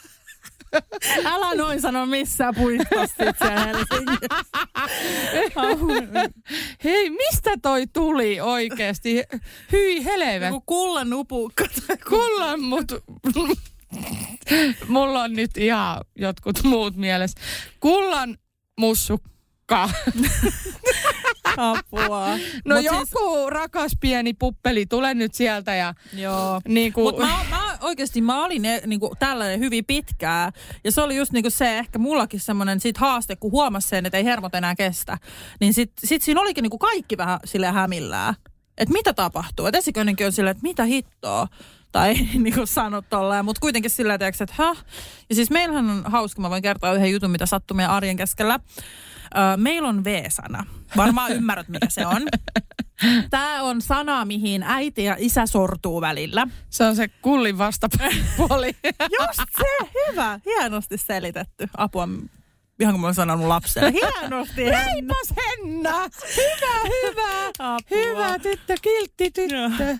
[1.32, 3.24] Älä noin sano missään puistossa.
[6.84, 9.22] Hei, mistä toi tuli oikeesti?
[9.72, 10.48] Hyi helvet.
[10.48, 11.64] Joku kullan upukka.
[12.08, 12.92] Kullan mut...
[14.88, 17.40] Mulla on nyt ihan jotkut muut mielessä.
[17.80, 18.38] Kullan
[18.80, 19.30] mussukka.
[21.56, 22.28] Apua.
[22.64, 23.50] No Mut joku siis...
[23.50, 26.60] rakas pieni puppeli, tule nyt sieltä ja Joo.
[26.68, 27.02] niinku...
[27.02, 30.52] Mutta mä, mä oikeasti mä olin ne, niinku, tällainen hyvin pitkää.
[30.84, 34.18] Ja se oli just niinku se ehkä mullakin semmoinen sit haaste, kun huomasi sen, että
[34.18, 35.18] ei hermot enää kestä.
[35.60, 38.34] Niin sit, sit siinä olikin niinku kaikki vähän sille hämillään.
[38.78, 39.66] Että mitä tapahtuu.
[39.66, 41.48] Että esiköinenkin on silleen, että mitä hittoa.
[41.92, 44.84] Tai ei niinku sano tolleen, mutta kuitenkin sillä tiedätkö, että häh.
[45.28, 48.60] Ja siis meillähän on hauska, mä voin kertoa yhden jutun, mitä sattuu meidän arjen keskellä.
[49.36, 50.66] Öö, meillä on V-sana.
[50.96, 52.22] Varmaan ymmärrät, mikä se on.
[53.30, 56.46] Tämä on sana, mihin äiti ja isä sortuu välillä.
[56.70, 58.76] Se on se kullin vastapuoli.
[59.20, 60.40] Just se, hyvä.
[60.44, 61.68] Hienosti selitetty.
[61.76, 62.08] Apua,
[62.80, 63.92] ihan kuin mä olen sanonut lapselle.
[63.92, 64.64] Hienosti.
[64.76, 65.14] Henna.
[65.36, 66.08] Henna!
[66.36, 67.48] Hyvä, hyvä.
[67.58, 67.98] Apua.
[67.98, 69.98] Hyvä tyttö, kiltti tyttö.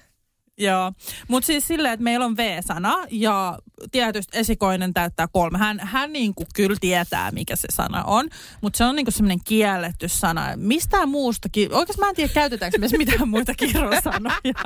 [0.60, 0.92] Joo,
[1.28, 3.58] mutta siis silleen, että meillä on V-sana ja
[3.90, 5.58] tietysti esikoinen täyttää kolme.
[5.58, 8.28] Hän, hän niinku kyllä tietää, mikä se sana on,
[8.60, 10.56] mutta se on niinku semmoinen kielletty sana.
[10.56, 14.64] Mistään muustakin, oikeastaan mä en tiedä, käytetäänkö myös mitään muita kirosanoja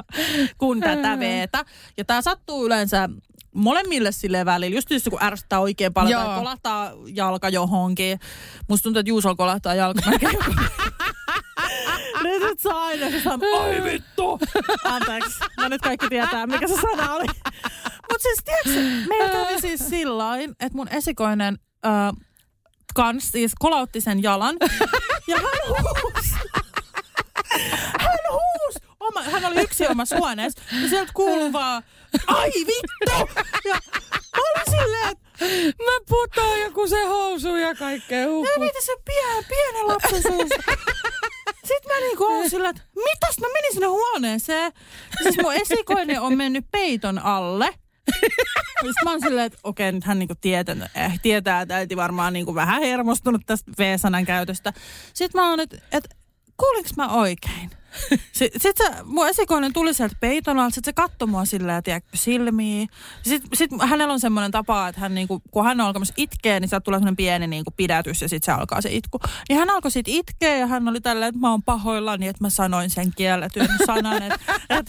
[0.59, 1.65] kuin tätä V-tä.
[1.97, 3.09] Ja tämä sattuu yleensä
[3.55, 6.25] molemmille sille välillä, just just kun ärsyttää oikein paljon Joo.
[6.25, 8.21] tai kolahtaa jalka johonkin.
[8.69, 10.01] Musta tuntuu, että Juusolla kolahtaa jalka
[12.49, 14.39] nyt saa aina se sana, oi vittu.
[14.85, 17.25] Anteeksi, no nyt kaikki tietää, mikä se sana oli.
[18.11, 21.93] Mutta siis tiedätkö, meillä kävi siis sillain, että mun esikoinen äh,
[22.95, 24.57] kans siis kolautti sen jalan.
[25.27, 26.35] Ja hän huusi.
[28.01, 28.79] Hän huusi.
[29.01, 30.63] Oma, hän oli yksi omassa huoneessa.
[30.83, 31.83] Ja sieltä kuuluu vaan,
[32.27, 33.41] ai vittu.
[33.65, 35.25] Ja mä olin silleen, että
[35.85, 38.47] Mä putoan joku se housu ja kaikkea ja huhu.
[38.59, 40.73] mitä se pien, pienen lapsen suusta.
[41.65, 44.73] Sitten mä niinku oon sillä, että mitäs mä menin sinne huoneeseen.
[45.23, 47.69] Siis mun esikoinen on mennyt peiton alle.
[48.75, 52.33] Sitten mä oon silleen, että okei, nyt hän niinku tietää, eh, tietää, että äiti varmaan
[52.33, 54.73] niinku vähän hermostunut tästä V-sanan käytöstä.
[55.15, 56.05] Sitten mä oon, että et,
[56.57, 57.71] kuulinko mä oikein?
[58.33, 62.11] Sitten sit se, mun esikoinen tuli sieltä peiton alta, sit se katsoi mua silleen, tiedätkö,
[62.15, 62.89] silmiin.
[63.23, 66.69] Sitten sit hänellä on semmoinen tapa, että hän niinku, kun hän on alkamassa itkeä, niin
[66.69, 69.19] sieltä tulee semmoinen pieni niinku pidätys ja sitten se alkaa se itku.
[69.49, 72.51] Niin hän alkoi sitten itkeä ja hän oli tällä, että mä oon pahoillani, että mä
[72.51, 74.39] sanoin sen kielletyn sanan, että
[74.71, 74.87] et,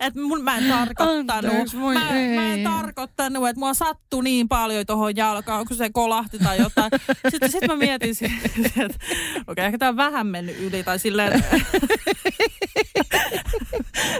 [0.00, 1.50] et mun, mä en tarkoittanut.
[1.50, 2.64] Anteeksi, mä, mä en ei.
[2.64, 6.90] tarkoittanut, että mua sattui niin paljon tuohon jalkaan, kun se kolahti tai jotain.
[7.28, 8.10] Sitten sit mä mietin,
[8.64, 11.44] että okei, okay, ehkä tää on vähän mennyt yli tai silleen,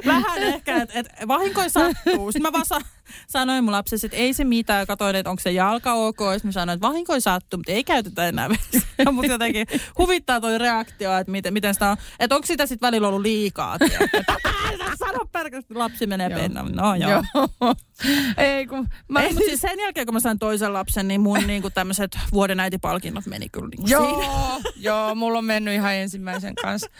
[0.07, 2.33] Vähän ehkä, että et, vahinkoja sattuu.
[2.33, 2.81] Sitten mä vaan sa-
[3.29, 4.87] sanoin mun lapselle, että ei se mitään.
[4.87, 6.19] Katoin, että onko se jalka ok.
[6.33, 8.81] Sitten mä sanoin, että vahinkoja sattuu, mutta ei käytetä enää vesiä.
[9.13, 9.67] Mutta jotenkin
[9.99, 11.97] huvittaa toi reaktio, että miten, miten sitä on.
[12.21, 13.77] Että onko sitä sitten välillä ollut liikaa.
[14.99, 16.41] sano pelkästään, lapsi menee Joo.
[16.41, 16.73] pennan.
[16.73, 17.11] No joo.
[17.11, 17.75] Joo.
[18.37, 18.89] Ei kun...
[19.09, 22.19] Mä Ei, mutta siis sen jälkeen, kun mä sain toisen lapsen, niin mun niinku tämmöiset
[22.33, 24.03] vuoden äitipalkinnot meni kyllä niinku siinä.
[24.03, 26.91] Joo, joo, mulla on mennyt ihan ensimmäisen kanssa.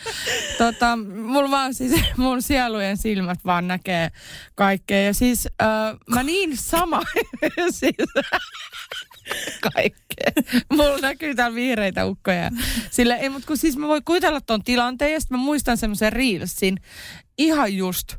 [0.59, 4.11] Tota, mulla vaan siis, mun sielujen silmät vaan näkee
[4.55, 5.03] kaikkea.
[5.03, 5.69] Ja siis äh,
[6.09, 7.03] mä niin sama,
[7.71, 7.95] siis,
[9.61, 10.61] kaikkea.
[10.73, 12.51] Mulla näkyy täällä vihreitä ukkoja.
[12.91, 16.13] Sillä ei, mutta kun siis mä voin kuvitella ton tilanteen ja sitten mä muistan semmoisen
[16.13, 16.77] reelsin
[17.39, 18.17] ihan just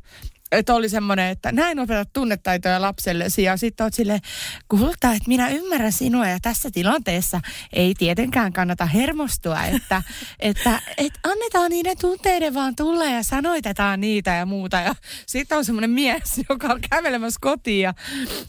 [0.52, 4.20] että oli semmoinen, että näin opetat tunnetaitoja lapsellesi ja sitten oot silleen,
[4.68, 7.40] kulta, että minä ymmärrän sinua ja tässä tilanteessa
[7.72, 10.02] ei tietenkään kannata hermostua, että,
[10.40, 14.76] että, että annetaan niiden tunteiden vaan tulla ja sanoitetaan niitä ja muuta.
[14.76, 14.94] Ja
[15.26, 17.94] sitten on semmoinen mies, joka on kävelemässä kotiin ja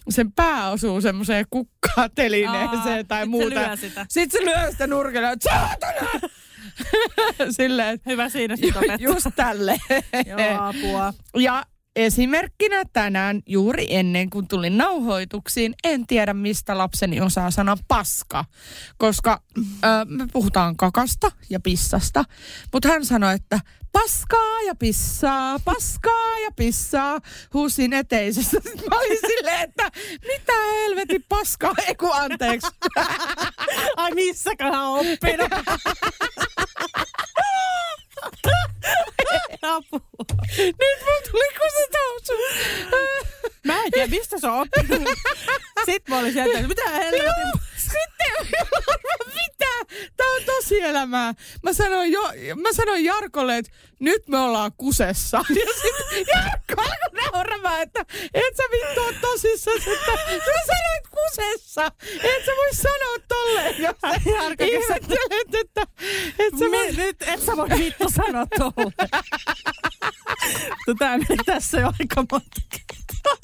[0.10, 3.56] sen pää osuu semmoiseen kukkatelineeseen Aa, tai se muuta.
[3.56, 4.06] lyö sitä.
[4.10, 6.10] Sitten se lyö sitä nurkilla, että saatana!
[7.58, 9.78] Silleen, Hyvä siinä sitten just tälle.
[10.26, 11.14] Joo, apua.
[11.40, 18.46] Ja esimerkkinä tänään juuri ennen kuin tulin nauhoituksiin, en tiedä mistä lapseni osaa sanoa paska,
[18.98, 19.62] koska ö,
[20.06, 22.24] me puhutaan kakasta ja pissasta,
[22.74, 23.60] mutta hän sanoi, että
[23.92, 27.20] paskaa ja pissaa, paskaa ja pissaa
[27.54, 28.58] huusin eteisessä.
[28.64, 29.92] Sitten mä olin silleen, että
[30.28, 32.68] mitä helvetin paskaa, ei kun anteeksi.
[33.98, 35.52] Ai missäköhän oppinut?
[39.62, 40.00] Apua.
[40.58, 42.34] Nyt mulla tuli kusitausu.
[43.66, 44.68] Mä en tiedä, mistä se on.
[45.86, 47.26] Sitten mä olin sieltä, että mitä helvetin...
[47.26, 48.64] Joo, sitten
[49.26, 49.96] mitä?
[50.18, 51.34] Tämä on tosielämää.
[51.64, 52.22] Mä sanoin, jo,
[52.56, 55.38] mä sanoin Jarkolle, että nyt me ollaan kusessa.
[55.50, 61.92] Ja sitten Jarkko alkoi nauramaan, että et sä vittu oot tosissaan, että sä sanoit kusessa.
[62.24, 65.82] Et sä voi sanoa tolleen, jos sä Jarkko, ihmettelet, että
[66.40, 66.92] et sä voi...
[66.92, 68.46] nyt et sä voi vittu sanoa
[70.86, 70.98] tolle.
[71.00, 73.38] Tää meni tässä jo aika monta kertaa.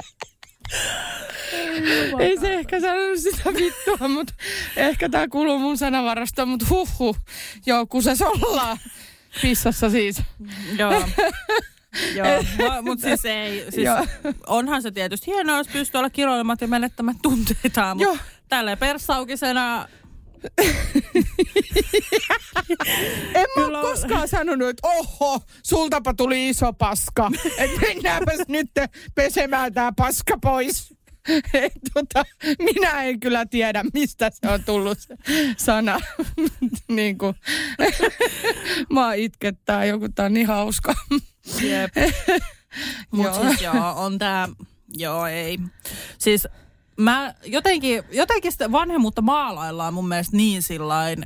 [2.20, 4.34] Ei se ehkä sanonut sitä vittua, mutta
[4.76, 7.18] ehkä tää kuuluu mun sanavarastoon, mutta huhhuh.
[7.66, 8.78] Joo, kuses ollaan.
[9.42, 10.22] Pissassa siis.
[10.78, 10.92] Joo.
[12.16, 13.66] Joo, mutta siis ei.
[13.70, 14.06] Siis Joo.
[14.48, 18.18] onhan se tietysti hienoa, jos pystyy olla kiroilemat ja menettämät tunteitaan, mutta
[18.50, 19.88] tälleen perssaukisena
[23.36, 27.32] En mä Kyllä ole koskaan sanonut, että oho, sultapa tuli iso paska.
[27.58, 28.72] Että mennäänpäs nyt
[29.16, 30.94] pesemään tää paska pois.
[31.54, 32.24] Et, tota,
[32.60, 35.18] minä en kyllä tiedä, mistä se on tullut se
[35.58, 36.00] sana.
[36.88, 37.36] niin kuin.
[38.94, 40.94] Mä itkettää joku, tää on niin hauska.
[41.62, 41.94] Jep.
[43.12, 43.48] Mutta Joo.
[43.50, 44.50] siis joo, on tää,
[44.94, 45.60] joo ei.
[46.18, 46.48] Siis
[47.00, 51.24] mä jotenkin, jotenkin sitä vanhemmuutta maalaillaan mun mielestä niin sillain,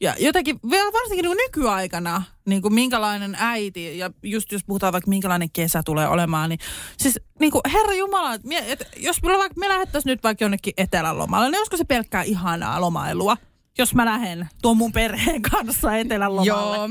[0.00, 5.10] ja jotenkin, vielä varsinkin niin nykyaikana, niin kuin minkälainen äiti, ja just jos puhutaan vaikka
[5.10, 6.58] minkälainen kesä tulee olemaan, niin
[6.96, 10.74] siis niin kuin Herra Jumala, että et jos me, vaikka, me lähettäisiin nyt vaikka jonnekin
[10.76, 13.36] etelälomalle, niin olisiko se pelkkää ihanaa lomailua,
[13.78, 16.76] jos mä lähden tuon mun perheen kanssa etelälomalle?
[16.76, 16.88] Joo.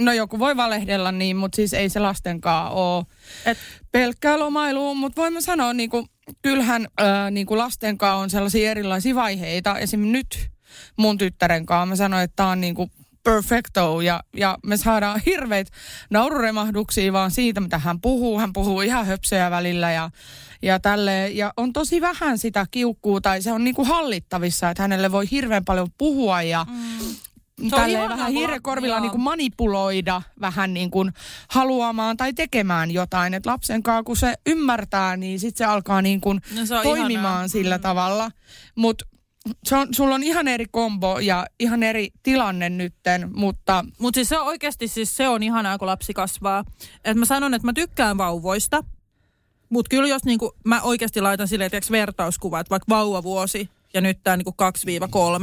[0.00, 3.04] No joku voi valehdella niin, mutta siis ei se lastenkaan ole
[3.46, 3.58] Et,
[3.92, 6.06] pelkkää lomailua, mutta voin mä sanoa, niin kuin,
[6.42, 9.78] kyllähän ää, niin kuin lasten kanssa on sellaisia erilaisia vaiheita.
[9.78, 10.50] Esimerkiksi nyt
[10.96, 12.90] mun tyttären kanssa mä sanoin, että tämä on niin kuin
[13.24, 15.70] perfecto ja, ja me saadaan hirveitä
[16.10, 18.38] naururemahduksia vaan siitä, mitä hän puhuu.
[18.38, 20.10] Hän puhuu ihan höpsöjä välillä ja,
[20.62, 21.36] ja tälleen.
[21.36, 25.30] Ja on tosi vähän sitä kiukkuu tai se on niin kuin hallittavissa, että hänelle voi
[25.30, 27.31] hirveän paljon puhua ja on
[27.70, 31.12] tälleen vähän hirrekorvilla la- niin kuin manipuloida vähän niin kuin
[31.50, 33.34] haluamaan tai tekemään jotain.
[33.34, 37.10] Että lapsen kanssa kun se ymmärtää, niin sitten se alkaa niin kuin No se toimimaan
[37.32, 37.48] ihanaa.
[37.48, 37.82] sillä Mm.
[37.82, 38.30] tavalla.
[38.76, 39.04] Mutta
[39.64, 44.28] se on, sulla on ihan eri kombo ja ihan eri tilanne nytten, mutta Mutta siis
[44.28, 46.64] se on oikeasti siis se on ihanaa, kun lapsi kasvaa.
[47.04, 48.84] Et mä sanon, että mä tykkään vauvoista.
[49.68, 54.18] Mutta kyllä jos niinku, mä oikeasti laitan silleen, tiiäks, vertauskuva, että vaikka vauvavuosi ja nyt
[54.22, 54.54] tämä niinku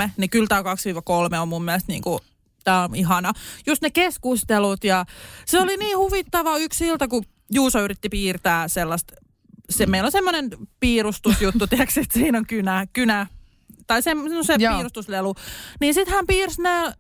[0.06, 2.20] 2-3, niin kyllä tämä 2-3 on mun mielestä niinku,
[2.64, 3.34] tää on ihana.
[3.68, 5.06] Just ne keskustelut ja
[5.46, 9.14] se oli niin huvittava yksi ilta, kun Juuso yritti piirtää sellaista,
[9.70, 13.28] se, meillä on semmoinen piirustusjuttu, tiedätkö, että siinä on kynä, kynä
[13.88, 14.74] tai se, no se Joo.
[14.74, 15.36] piirustuslelu.
[15.82, 16.94] Niin sitten hän piirsi ne,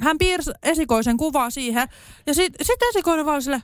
[0.00, 1.88] hän piirsi esikoisen kuvaa siihen
[2.26, 3.62] ja sitten sit esikoinen vaan sille,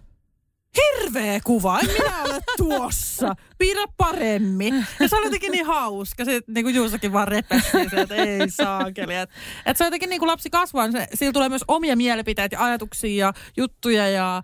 [0.77, 4.87] hirveä kuva, en minä ole tuossa, piirrä paremmin.
[5.01, 9.15] Ja se oli jotenkin niin hauska, sitten niin kuin Juusakin vaan repesi että ei saakeli.
[9.15, 11.97] Että et se on jotenkin niin kuin lapsi kasvaa, niin se, sillä tulee myös omia
[11.97, 14.43] mielipiteitä ja ajatuksia ja juttuja ja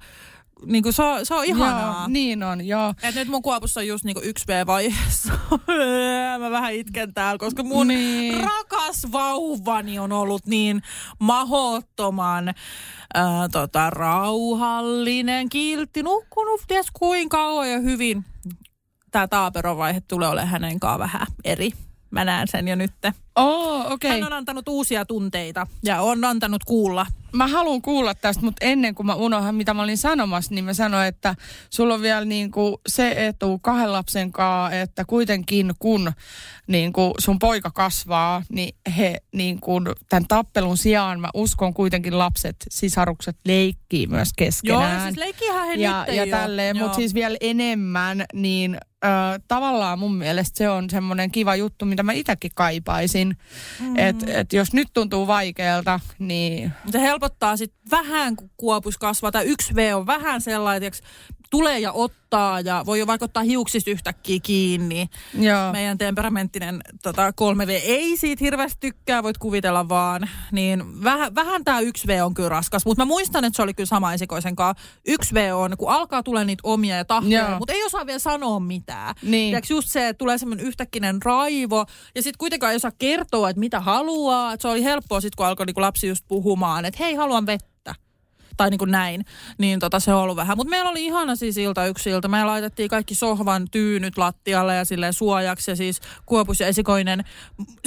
[0.66, 1.94] niin kuin se, on, se on ihanaa.
[1.98, 2.94] joo, niin on, joo.
[3.02, 5.32] Et nyt mun kuopussa on just niinku 1B-vaiheessa.
[6.40, 8.40] Mä vähän itken täällä, koska mun Niin.
[8.40, 10.82] rakas vauvani on ollut niin
[11.18, 12.54] mahottoman
[13.14, 18.24] ää, tota, rauhallinen, kiltti, nukkunut ties kuinka kauan ja hyvin.
[19.10, 21.70] Tämä taaperovaihe tulee olemaan hänen kanssaan vähän eri.
[22.10, 22.92] Mä näen sen jo nyt.
[23.36, 24.10] Oh, okei.
[24.10, 27.06] Hän on antanut uusia tunteita ja on antanut kuulla.
[27.32, 30.74] Mä haluan kuulla tästä, mutta ennen kuin mä unohan, mitä mä olin sanomassa, niin mä
[30.74, 31.34] sanoin, että
[31.70, 36.12] sulla on vielä niin kuin se etu kahden lapsen kanssa, että kuitenkin kun
[36.66, 42.18] niin kuin sun poika kasvaa, niin he niin kuin tämän tappelun sijaan mä uskon kuitenkin
[42.18, 44.92] lapset, sisarukset leikkii myös keskenään.
[44.92, 46.36] Joo, siis leikkihän he ja, nyt ja jo.
[46.36, 48.78] tälleen, mutta siis vielä enemmän, niin
[49.48, 53.36] tavallaan mun mielestä se on semmoinen kiva juttu, mitä mä itsekin kaipaisin.
[53.80, 53.96] Mm.
[53.96, 59.32] Että et jos nyt tuntuu vaikealta, niin Se helpottaa sitten vähän, kun kuopus kasvaa.
[59.32, 60.92] Tai yksi V on vähän sellainen,
[61.50, 65.08] tulee ja ottaa ja voi jo vaikka ottaa hiuksista yhtäkkiä kiinni.
[65.38, 65.72] joo.
[65.72, 70.28] Meidän temperamenttinen tota, 3V ei siitä hirveästi tykkää, voit kuvitella vaan.
[70.52, 73.86] Niin vähän, vähän tämä 1V on kyllä raskas, mutta mä muistan, että se oli kyllä
[73.86, 74.84] sama esikoisen kanssa.
[75.08, 79.14] 1V on, kun alkaa tulla niitä omia ja tahtoja, mutta ei osaa vielä sanoa mitään.
[79.22, 79.50] Niin.
[79.50, 83.60] Tiedätkö, just se, että tulee semmoinen yhtäkkinen raivo ja sitten kuitenkaan ei osaa kertoa, että
[83.60, 84.52] mitä haluaa.
[84.52, 87.67] Et se oli helppoa sitten, kun alkoi niinku lapsi just puhumaan, että hei, haluan vettä
[88.58, 89.24] tai niin kuin näin,
[89.58, 90.56] niin tota se on ollut vähän.
[90.56, 92.28] Mutta meillä oli ihana siis ilta yksi ilta.
[92.28, 97.24] Me laitettiin kaikki sohvan tyynyt lattialle ja silleen suojaksi ja siis kuopus ja esikoinen.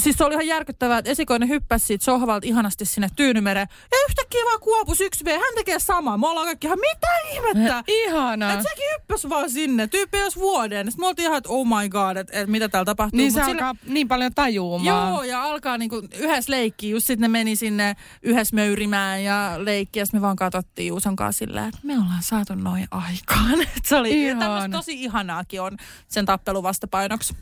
[0.01, 4.41] Siis se oli ihan järkyttävää, että esikoinen hyppäsi siitä sohvalta ihanasti sinne tyynymereen ja yhtäkkiä
[4.45, 6.17] vaan kuopus yksi v hän tekee samaa.
[6.17, 7.83] Me ollaan kaikki ihan mitä ihmettä?
[7.87, 8.53] Ihana.
[8.53, 9.87] Että sekin hyppäsi vaan sinne.
[9.87, 10.87] Tyyppi jos vuoden.
[10.91, 13.17] Sitten me oltiin ihan, että oh my god, että et mitä täällä tapahtuu.
[13.17, 15.09] Niin Mut se sillä- alkaa niin paljon tajuumaan.
[15.11, 16.89] Joo, ja alkaa niinku yhdessä leikkiä.
[16.91, 19.99] Just sitten ne meni sinne yhdessä möyrimään ja leikki.
[19.99, 23.61] Ja sitten me vaan katsottiin Juuson kanssa silleen, että me ollaan saatu noin aikaan.
[23.77, 27.35] Et se oli tämmöistä tosi ihanaakin on sen tappelun vastapainoksi.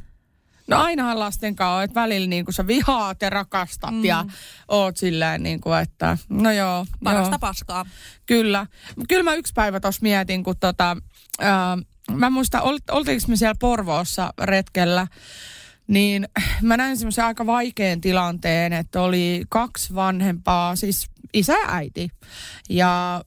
[0.67, 4.05] No ainahan lasten kanssa on, että välillä niin kuin sä vihaat ja rakastat mm.
[4.05, 4.25] ja
[4.67, 6.85] oot silleen niin kuin, että no joo.
[7.03, 7.39] Parasta joo.
[7.39, 7.85] paskaa.
[8.25, 8.65] Kyllä.
[9.07, 10.97] Kyllä mä yksi päivä tuossa mietin, kun tota,
[11.39, 11.77] ää,
[12.11, 15.07] mä muistan, ol, oltiinko me siellä Porvoossa retkellä,
[15.89, 16.27] niin
[16.61, 22.09] mä näin semmoisen aika vaikean tilanteen, että oli kaksi vanhempaa, siis isä ja äiti.
[22.69, 23.23] Ja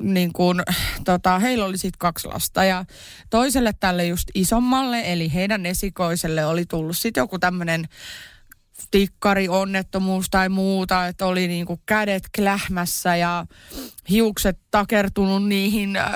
[0.00, 0.62] niin kun,
[1.04, 2.84] tota, heillä oli sitten kaksi lasta ja
[3.30, 7.88] toiselle tälle just isommalle, eli heidän esikoiselle oli tullut sitten joku tämmöinen
[8.90, 13.46] tikkari onnettomuus tai muuta, että oli niinku kädet klähmässä ja
[14.10, 16.06] hiukset takertunut niihin äh,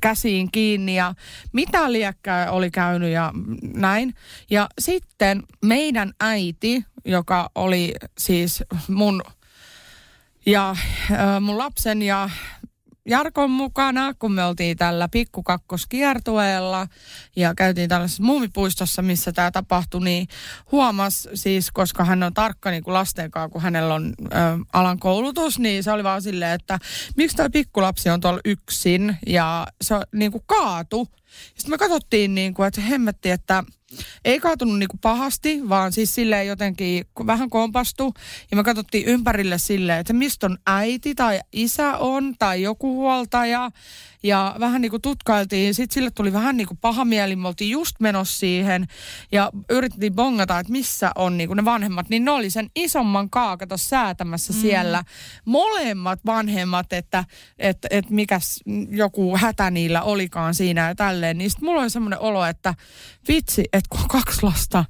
[0.00, 1.14] käsiin kiinni ja
[1.52, 3.32] mitä liekkää oli käynyt ja
[3.74, 4.14] näin.
[4.50, 9.22] Ja sitten meidän äiti, joka oli siis mun
[10.46, 12.30] ja äh, mun lapsen ja
[13.08, 16.86] Jarkon mukana, kun me oltiin tällä pikkukakkoskiertueella
[17.36, 20.28] ja käytiin tällaisessa muumipuistossa, missä tämä tapahtui, niin
[20.72, 24.26] huomas siis, koska hän on tarkka niin kuin lasten kanssa, kun hänellä on ö,
[24.72, 26.78] alan koulutus, niin se oli vaan silleen, että
[27.16, 31.08] miksi tämä pikkulapsi on tuolla yksin ja se niin kuin kaatu.
[31.54, 33.64] Sitten me katsottiin, niin kuin, että hemmetti, että
[34.24, 38.14] ei kaatunut niin kuin pahasti, vaan siis silleen jotenkin vähän kompastu.
[38.50, 43.70] Ja me katsottiin ympärille silleen, että mistä on äiti tai isä on tai joku huoltaja.
[44.24, 45.74] Ja vähän niin kuin tutkailtiin.
[45.74, 47.36] Sitten sille tuli vähän niin kuin paha mieli.
[47.36, 48.86] Me oltiin just menossa siihen
[49.32, 52.08] ja yritettiin bongata, että missä on niin kuin ne vanhemmat.
[52.08, 54.60] Niin ne oli sen isomman kaakato säätämässä mm.
[54.60, 55.04] siellä.
[55.44, 57.24] Molemmat vanhemmat, että
[57.58, 58.60] että että mikäs
[58.90, 61.38] joku hätä niillä olikaan siinä ja tälleen.
[61.38, 62.74] Niin sitten mulla oli semmoinen olo, että
[63.28, 64.84] vitsi, että kun on kaksi lasta,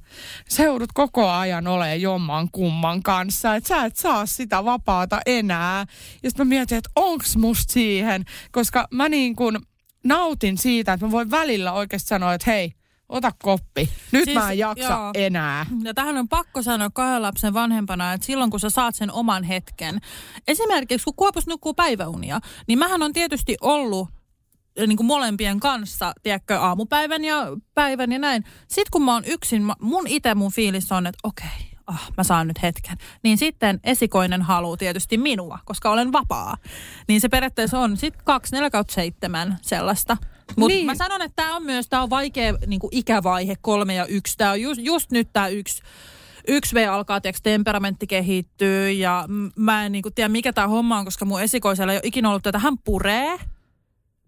[0.49, 5.85] sä joudut koko ajan olemaan jomman kumman kanssa, että sä et saa sitä vapaata enää.
[6.23, 9.57] Ja sitten mä mietin, että onks musta siihen, koska mä niin kuin
[10.03, 12.73] nautin siitä, että mä voin välillä oikeasti sanoa, että hei,
[13.09, 13.89] ota koppi.
[14.11, 15.11] Nyt Siis, mä en jaksa joo.
[15.13, 15.65] enää.
[15.83, 19.43] Ja tähän on pakko sanoa kahden lapsen vanhempana, että silloin kun sä saat sen oman
[19.43, 20.01] hetken.
[20.47, 24.09] Esimerkiksi kun Kuopus nukkuu päiväunia, niin mähän on tietysti ollut
[24.75, 28.43] eh, niin kuin molempien kanssa, tiedätkö, aamupäivän ja päivän ja näin.
[28.59, 32.47] Sitten kun mä oon yksin, mun itse mun fiilis on, että okei, ah, mä saan
[32.47, 32.97] nyt hetken.
[33.23, 36.57] Niin sitten esikoinen haluu tietysti minua, koska olen vapaa.
[37.07, 40.17] Niin se periaatteessa on sitten kaksi, neljä kautta seitsemän sellaista.
[40.57, 40.85] Mutta niin.
[40.85, 44.37] Mä sanon, että tämä on myös, tämä on vaikea niin kuin ikävaihe, kolme ja yksi.
[44.37, 45.83] Tämä on just, just nyt tämä yksi
[46.47, 49.25] yksi V alkaa, tiedätkö, temperamentti kehittyy ja
[49.55, 52.29] mä en niin kuin, tiedä mikä tämä homma on, koska mun esikoisella ei ole ikinä
[52.29, 52.59] ollut tätä.
[52.59, 53.39] Hän puree,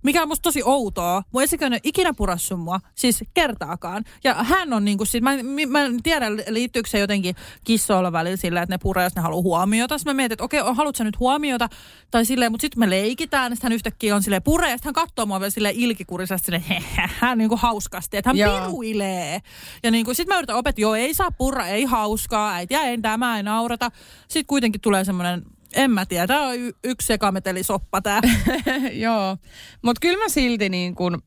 [0.03, 1.23] mikä on musta tosi outoa.
[1.31, 4.03] Mun ei ole ikinä purassu mua, siis kertaakaan.
[4.23, 8.37] Ja hän on niinku sit, mä, en- mä en tiedä liittyykö se jotenkin kissoilla välillä
[8.37, 9.97] sillä, että ne puree, jos ne haluaa huomiota.
[9.97, 11.69] Sitten mä mietin, että okei, haluatko sä nyt huomiota?
[12.11, 15.25] Tai silleen, mutta sitten me leikitään, sitten hän yhtäkkiä on silleen puree, sitten hän katsoo
[15.25, 16.83] mua vielä silleen ilkikurisesti, silleen,
[17.19, 18.59] hän niinku hauskasti, että hän Joo.
[18.59, 19.41] piruilee.
[19.83, 23.37] Ja niinku, sitten mä yritän opettaa, joo, ei saa purra, ei hauskaa, äitiä ei, tämä
[23.37, 23.91] ei naurata.
[24.27, 25.43] Sitten kuitenkin tulee semmoinen,
[25.73, 28.21] en mä tiedä, tämä on y- yksi sekametelisoppa tämä.
[28.93, 29.37] Joo,
[29.81, 31.17] mutta kyllä mä silti niin kuin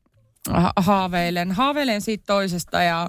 [0.51, 3.09] ha- haaveilen, haaveilen siitä toisesta ja,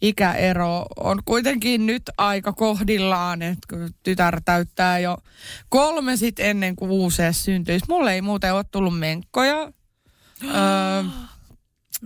[0.00, 5.18] ikäero on kuitenkin nyt aika kohdillaan, että kun tytär täyttää jo
[5.68, 7.86] kolme sit ennen kuin uusi syntyisi.
[7.88, 9.56] Mulle ei muuten ole tullut menkkoja.
[10.44, 11.04] öö,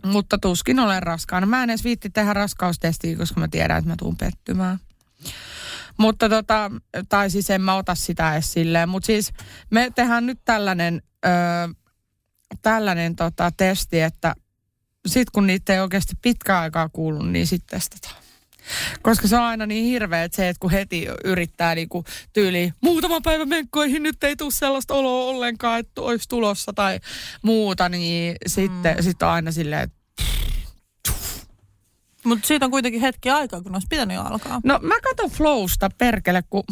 [0.04, 1.46] mutta tuskin olen raskaana.
[1.46, 4.78] Mä en edes viitti tehdä raskaustestiä, koska mä tiedän, että mä tuun pettymään.
[5.98, 6.70] Mutta tota,
[7.08, 8.88] tai siis en mä ota sitä edes silleen.
[8.88, 9.32] Mutta siis
[9.70, 11.32] me tehdään nyt tällainen, öö,
[12.62, 14.34] tällainen tota, testi, että
[15.06, 18.22] sit kun niitä ei oikeasti pitkään aikaa kuulu, niin sitten testataan.
[19.02, 23.20] Koska se on aina niin hirveä, että se, että kun heti yrittää niinku tyyli muutama
[23.20, 27.00] päivä menkkoihin, nyt ei tule sellaista oloa ollenkaan, että olisi tulossa tai
[27.42, 29.02] muuta, niin sitten mm.
[29.02, 30.01] sit on aina silleen, että
[32.24, 34.60] Mutta siitä on kuitenkin hetki aikaa, kun olisi pitänyt jo alkaa.
[34.64, 36.64] No mä katson flowsta perkele, kun,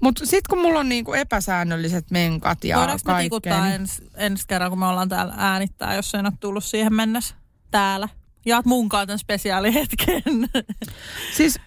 [0.00, 4.02] mutta sitten kun mulla on niinku epäsäännölliset menkat ja Voidaanko me kaikkea, tikuttaa niin, ens,
[4.16, 7.34] ensi kerran, kun me ollaan täällä äänittää, jos en ole tullut siihen mennessä
[7.70, 8.08] täällä.
[8.46, 10.22] Jaat munkaan tämän spesiaalihetken.
[11.36, 11.60] siis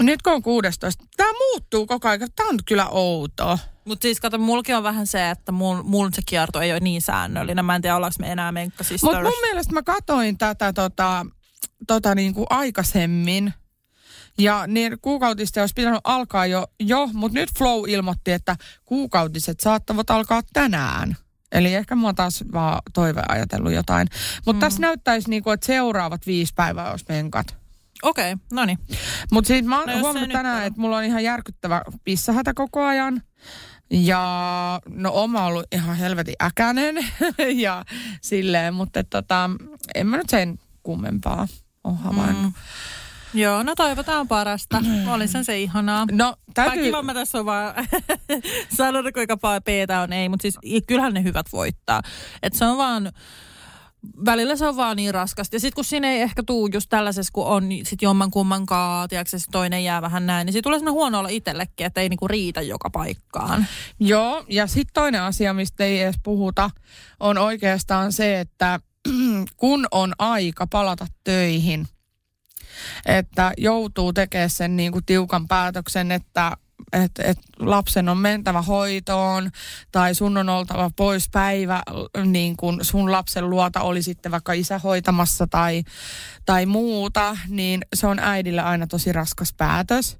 [0.00, 3.58] nyt kun on 16, tämä muuttuu koko ajan, tämä on kyllä outoa.
[3.84, 7.02] Mutta siis kato, mulki on vähän se, että mul, mul se kierto ei ole niin
[7.02, 7.64] säännöllinen.
[7.64, 9.02] Mä en tiedä, ollaanko me enää menkka sisters.
[9.02, 11.26] Mutta mun mielestä mä katoin tätä tota,
[11.86, 13.54] tota niinku aikaisemmin.
[14.38, 20.10] Ja niin kuukautista olisi pitänyt alkaa jo, jo mutta nyt Flow ilmoitti, että kuukautiset saattavat
[20.10, 21.16] alkaa tänään.
[21.52, 24.08] Eli ehkä mä oon taas vaan toive ajatellut jotain.
[24.46, 24.60] Mutta mm.
[24.60, 27.56] tässä näyttäisi niinku, että seuraavat viisi päivää olisi menkat.
[28.02, 28.78] Okei, okay, no niin.
[29.32, 33.22] Mutta siis mä oon No huomannut tänään, että mulla on ihan järkyttävä pissahätä koko ajan.
[33.90, 36.94] Ja no oma ollut ihan helvetin äkänen
[37.64, 37.84] ja
[38.20, 39.50] silleen, mutta tota,
[39.94, 41.48] en mä nyt sen kummempaa
[41.84, 42.52] ole havainnut.
[42.52, 42.52] Mm.
[43.34, 44.82] Joo, no toivotaan parasta.
[45.14, 46.06] Oli sen se ihanaa.
[46.12, 47.74] No täytyy, Kaikki mä tässä on vaan
[48.76, 52.02] sanonut, kuinka peetä on, ei, mutta siis kyllähän ne hyvät voittaa.
[52.42, 53.12] Et se on vaan,
[54.24, 55.56] välillä se on vaan niin raskasta.
[55.56, 58.66] Ja sitten kun siinä ei ehkä tuu just tällaisessa, kun on niin sit jomman kumman
[58.66, 62.08] kaa, se toinen jää vähän näin, niin siitä tulee sellainen huono olla itsellekin, että ei
[62.08, 63.66] niinku riitä joka paikkaan.
[64.00, 66.70] Joo, ja sitten toinen asia, mistä ei edes puhuta,
[67.20, 68.80] on oikeastaan se, että
[69.56, 71.86] kun on aika palata töihin,
[73.06, 76.56] että joutuu tekemään sen niin kuin tiukan päätöksen, että
[76.92, 79.50] et, et lapsen on mentävä hoitoon
[79.92, 81.82] tai sun on oltava pois päivä
[82.24, 85.82] niin kuin sun lapsen luota oli sitten vaikka isä hoitamassa tai,
[86.46, 90.18] tai muuta, niin se on äidille aina tosi raskas päätös.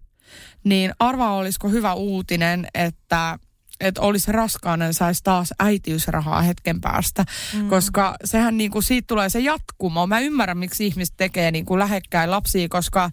[0.64, 3.38] Niin arvaa olisiko hyvä uutinen, että
[3.80, 7.24] että olisi raskaana ja saisi taas äitiysrahaa hetken päästä,
[7.54, 7.68] mm.
[7.68, 10.06] koska sehän niin kuin, siitä tulee se jatkumo.
[10.06, 13.10] Mä ymmärrän, miksi ihmiset tekee niin kuin lähekkäin lapsia, koska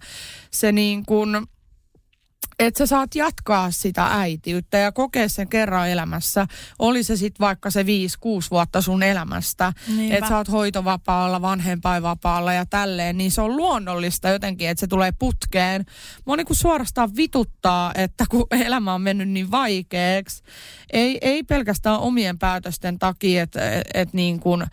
[0.50, 1.46] se niin kuin,
[2.58, 6.46] että sä saat jatkaa sitä äitiyttä ja kokea sen kerran elämässä.
[6.78, 7.86] Oli se sitten vaikka se 5-6
[8.50, 9.72] vuotta sun elämästä.
[10.10, 13.18] Että sä oot hoitovapaalla, vanhempainvapaalla ja tälleen.
[13.18, 15.84] Niin se on luonnollista jotenkin, että se tulee putkeen.
[16.24, 20.42] Mua niin kuin suorastaan vituttaa, että kun elämä on mennyt niin vaikeaksi.
[20.92, 24.64] Ei, ei pelkästään omien päätösten takia, että et, et niin kuin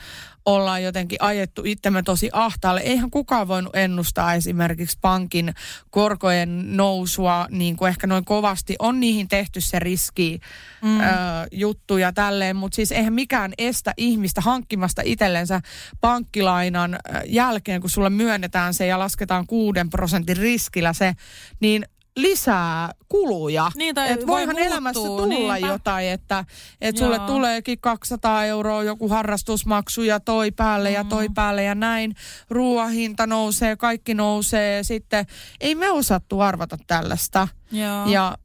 [0.46, 2.82] ollaan jotenkin ajettu itsemme tosi ahtaalle.
[2.82, 5.54] Eihän kukaan voinut ennustaa esimerkiksi pankin
[5.90, 8.76] korkojen nousua niin kuin ehkä noin kovasti.
[8.80, 10.40] On niihin tehty se riski
[10.82, 11.00] mm.
[11.00, 11.04] ö,
[11.52, 15.62] juttu ja tälleen, mutta siis eihän mikään estä ihmistä hankkimasta itsellensä
[16.02, 21.14] pankkilainan jälkeen, kun sulle myönnetään se ja lasketaan kuuden prosentin riskillä se,
[21.60, 21.86] niin
[22.16, 23.72] lisää kuluja.
[23.76, 25.58] Niin, tai et voi voihan muuttua, elämässä tulla niinpä.
[25.58, 26.46] jotain, että
[26.82, 27.28] et sulle Joo.
[27.28, 32.16] tuleekin 200 euroa joku harrastusmaksu ja toi päälle ja toi päälle ja näin.
[32.50, 34.84] Ruoahinta nousee, kaikki nousee.
[34.84, 35.26] Sitten
[35.62, 37.48] ei me osattu arvata tällaista.
[37.72, 38.06] Joo.
[38.06, 38.38] Ja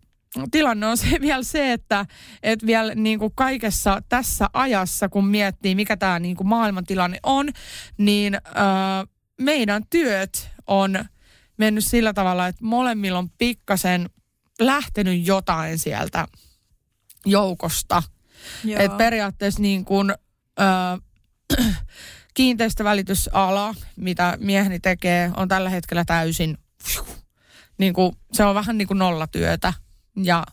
[0.50, 2.06] tilanne on se vielä se, että,
[2.42, 7.48] että vielä niin kuin kaikessa tässä ajassa, kun miettii, mikä tämä niin kuin maailmantilanne on,
[7.98, 8.40] niin ö,
[9.40, 11.04] meidän työt on
[11.60, 14.10] mennyt sillä tavalla, että molemmilla on pikkasen
[14.60, 16.28] lähtenyt jotain sieltä
[17.26, 18.02] joukosta.
[18.64, 18.82] Joo.
[18.82, 20.10] Et periaatteessa niin kuin,
[20.60, 21.64] ö,
[22.34, 26.58] kiinteistövälitysala, mitä mieheni tekee, on tällä hetkellä täysin,
[27.78, 29.72] niin kuin, se on vähän niin kuin nollatyötä.
[30.16, 30.46] Ja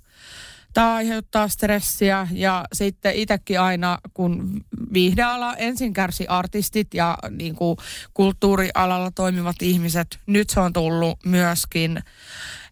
[0.78, 4.61] tämä aiheuttaa stressiä ja sitten itsekin aina, kun
[4.93, 7.78] viihdeala ensin kärsi artistit ja niin kuin
[8.13, 11.99] kulttuurialalla toimivat ihmiset, nyt se on tullut myöskin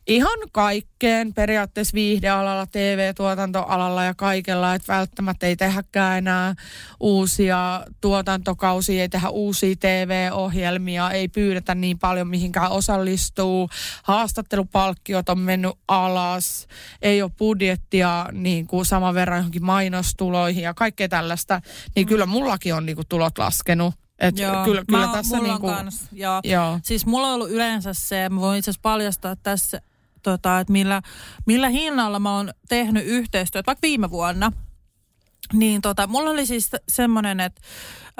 [0.07, 6.55] ihan kaikkeen, periaatteessa viihdealalla, TV-tuotantoalalla ja kaikella, että välttämättä ei tehdäkään enää
[6.99, 13.69] uusia tuotantokausia, ei tehdä uusia TV-ohjelmia, ei pyydetä niin paljon mihinkään osallistuu,
[14.03, 16.67] haastattelupalkkiot on mennyt alas,
[17.01, 21.61] ei ole budjettia niin kuin saman verran johonkin mainostuloihin ja kaikkea tällaista,
[21.95, 23.93] niin kyllä mullakin on niin kuin tulot laskenut.
[24.19, 26.39] Et Joo, kyllä, kyllä mä, tässä mulla niinku, on kans, joo.
[26.43, 26.79] joo.
[26.83, 29.81] Siis mulla on ollut yleensä se, mä voin itse asiassa paljastaa tässä,
[30.25, 31.01] tota, että millä,
[31.45, 34.51] millä hinnalla mä oon tehnyt yhteistyötä, vaikka viime vuonna.
[35.53, 37.61] Niin tota, mulla oli siis semmoinen, että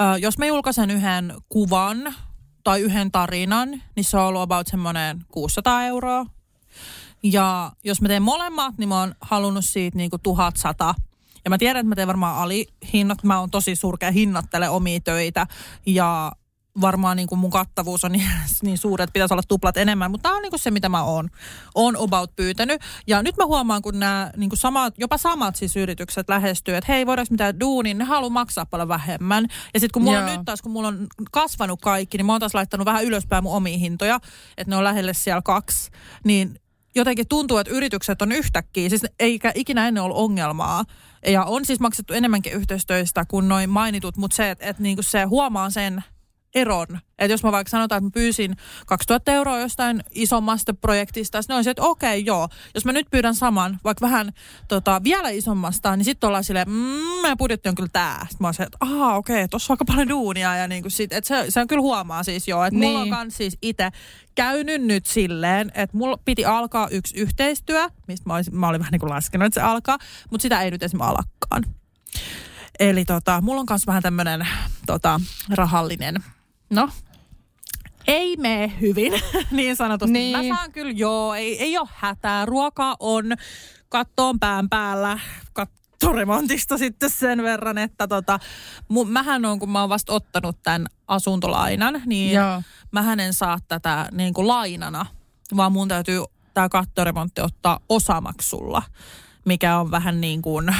[0.01, 2.15] äh, jos mä julkaisen yhden kuvan
[2.63, 6.25] tai yhden tarinan, niin se on ollut about semmoinen 600 euroa.
[7.23, 10.95] Ja jos mä teen molemmat, niin mä oon halunnut siitä niinku 1100.
[11.45, 13.23] Ja mä tiedän, että mä teen varmaan alihinnat.
[13.23, 15.47] Mä oon tosi surkea hinnattele omia töitä.
[15.85, 16.31] Ja
[16.81, 18.29] varmaan niin kuin mun kattavuus on niin,
[18.63, 21.03] niin suuri, että pitäisi olla tuplat enemmän, mutta tämä on niin kuin se, mitä mä
[21.03, 21.29] oon,
[21.75, 22.81] on about pyytänyt.
[23.07, 26.91] Ja nyt mä huomaan, kun nämä niin kuin samat, jopa samat siis yritykset lähestyy, että
[26.91, 29.47] hei, voidaanko mitään duunin, ne haluaa maksaa paljon vähemmän.
[29.73, 30.37] Ja sitten kun mulla on Joo.
[30.37, 33.55] nyt taas, kun mulla on kasvanut kaikki, niin mä oon taas laittanut vähän ylöspäin mun
[33.55, 34.19] omia hintoja,
[34.57, 35.91] että ne on lähelle siellä kaksi,
[36.23, 36.59] niin
[36.95, 40.83] jotenkin tuntuu, että yritykset on yhtäkkiä, siis eikä ikinä ennen ollut ongelmaa.
[41.27, 45.23] Ja on siis maksettu enemmänkin yhteistöistä kuin noin mainitut, mutta se, että, että niinku se
[45.23, 46.03] huomaa sen
[46.55, 46.87] eron.
[47.19, 48.55] Että jos mä vaikka sanotaan, että mä pyysin
[48.87, 52.49] 2000 euroa jostain isommasta projektista, sitten on se, että okei, joo.
[52.75, 54.33] Jos mä nyt pyydän saman, vaikka vähän
[54.67, 58.19] tota, vielä isommasta, niin sitten ollaan silleen, mmm, meidän budjetti on kyllä tää.
[58.19, 60.55] Sitten mä oon se, että aah, okei, tossa on aika paljon duunia.
[60.55, 62.63] Ja niinku sit, että se, se on kyllä huomaa siis joo.
[62.65, 62.89] Että niin.
[62.89, 63.13] mulla on Niin.
[63.13, 63.89] kans siis itse
[64.35, 68.91] käynyt nyt silleen, että mulla piti alkaa yksi yhteistyö, mistä mä, olisin, mä olin vähän
[68.91, 69.97] niin kuin laskenut, että se alkaa,
[70.31, 71.63] mutta sitä ei nyt esimerkiksi alakkaan.
[72.79, 74.47] Eli tota, mulla on myös vähän tämmöinen
[74.85, 76.23] tota, rahallinen,
[76.69, 76.89] no,
[78.07, 79.13] ei mene hyvin,
[79.51, 80.13] niin sanotusti.
[80.13, 80.37] Niin.
[80.47, 82.45] Mä saan kyllä, joo, ei, ei ole hätää.
[82.45, 83.25] Ruoka on,
[83.89, 85.19] katto on pään päällä,
[85.53, 88.39] kattoremontista sitten sen verran, että tota,
[88.87, 92.61] mu, mähän on, kun mä oon vasta ottanut tämän asuntolainan, niin Joo.
[92.91, 95.05] mähän en saa tätä niin kuin lainana,
[95.57, 98.81] vaan mun täytyy tämä kattoremontti ottaa osamaksulla,
[99.45, 100.75] mikä on vähän niin kuin äh,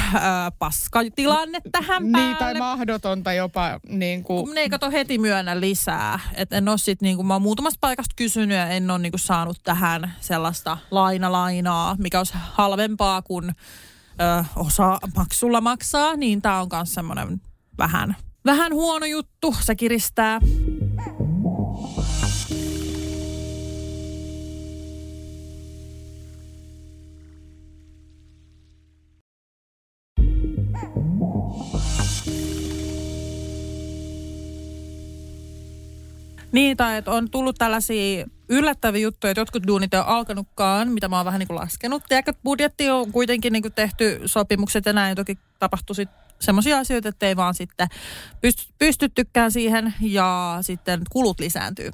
[0.58, 2.38] paskatilanne tähän Niin, päälle.
[2.38, 6.20] tai mahdotonta jopa niin kuin, ne ei kato heti myönnä lisää.
[6.34, 9.58] Että en ole sit niinku, mä oon muutamasta paikasta kysynyt ja en ole niinku saanut
[9.64, 16.16] tähän sellaista lainalainaa, mikä olisi halvempaa kuin ö, osa maksulla maksaa.
[16.16, 17.40] Niin tää on myös semmoinen
[17.78, 19.56] vähän, vähän huono juttu.
[19.60, 20.40] Se kiristää.
[36.52, 41.16] Niin, tai että on tullut tällaisia yllättäviä juttuja, että jotkut duunit ole alkanutkaan, mitä mä
[41.16, 42.02] oon vähän niin kuin laskenut.
[42.08, 45.16] Tiedätkö, budjetti on kuitenkin niin kuin tehty sopimukset ja näin.
[45.16, 47.88] Toki tapahtui sitten semmoisia asioita, että ei vaan sitten
[48.40, 51.90] pysty, pystyttykään siihen ja sitten kulut lisääntyy.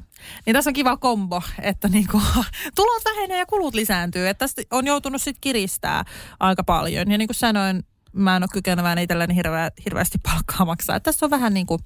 [0.46, 2.22] Niin tässä on kiva kombo, että niin kuin,
[2.76, 4.28] tulot vähenee ja kulut lisääntyy.
[4.28, 6.04] Että tästä on joutunut sitten kiristää
[6.40, 7.10] aika paljon.
[7.10, 10.96] Ja niin kuin sanoin, mä en ole kykenevään itselleni hirveä, hirveästi palkkaa maksaa.
[10.96, 11.80] Että tässä on vähän niin kuin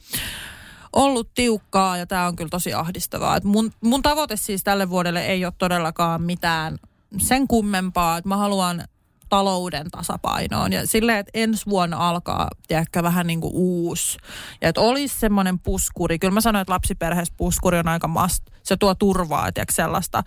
[0.93, 3.37] ollut tiukkaa ja tämä on kyllä tosi ahdistavaa.
[3.37, 6.79] Et mun, mun tavoite siis tälle vuodelle ei ole todellakaan mitään
[7.19, 8.85] sen kummempaa, että mä haluan
[9.29, 14.19] talouden tasapainoon ja silleen, että ensi vuonna alkaa tiedäkö, vähän niin kuin uusi.
[14.61, 16.19] Ja että olisi semmoinen puskuri.
[16.19, 18.43] Kyllä mä sanoin, että lapsiperheessä puskuri on aika must.
[18.63, 20.23] Se tuo turvaa, tiedätkö, sellaista.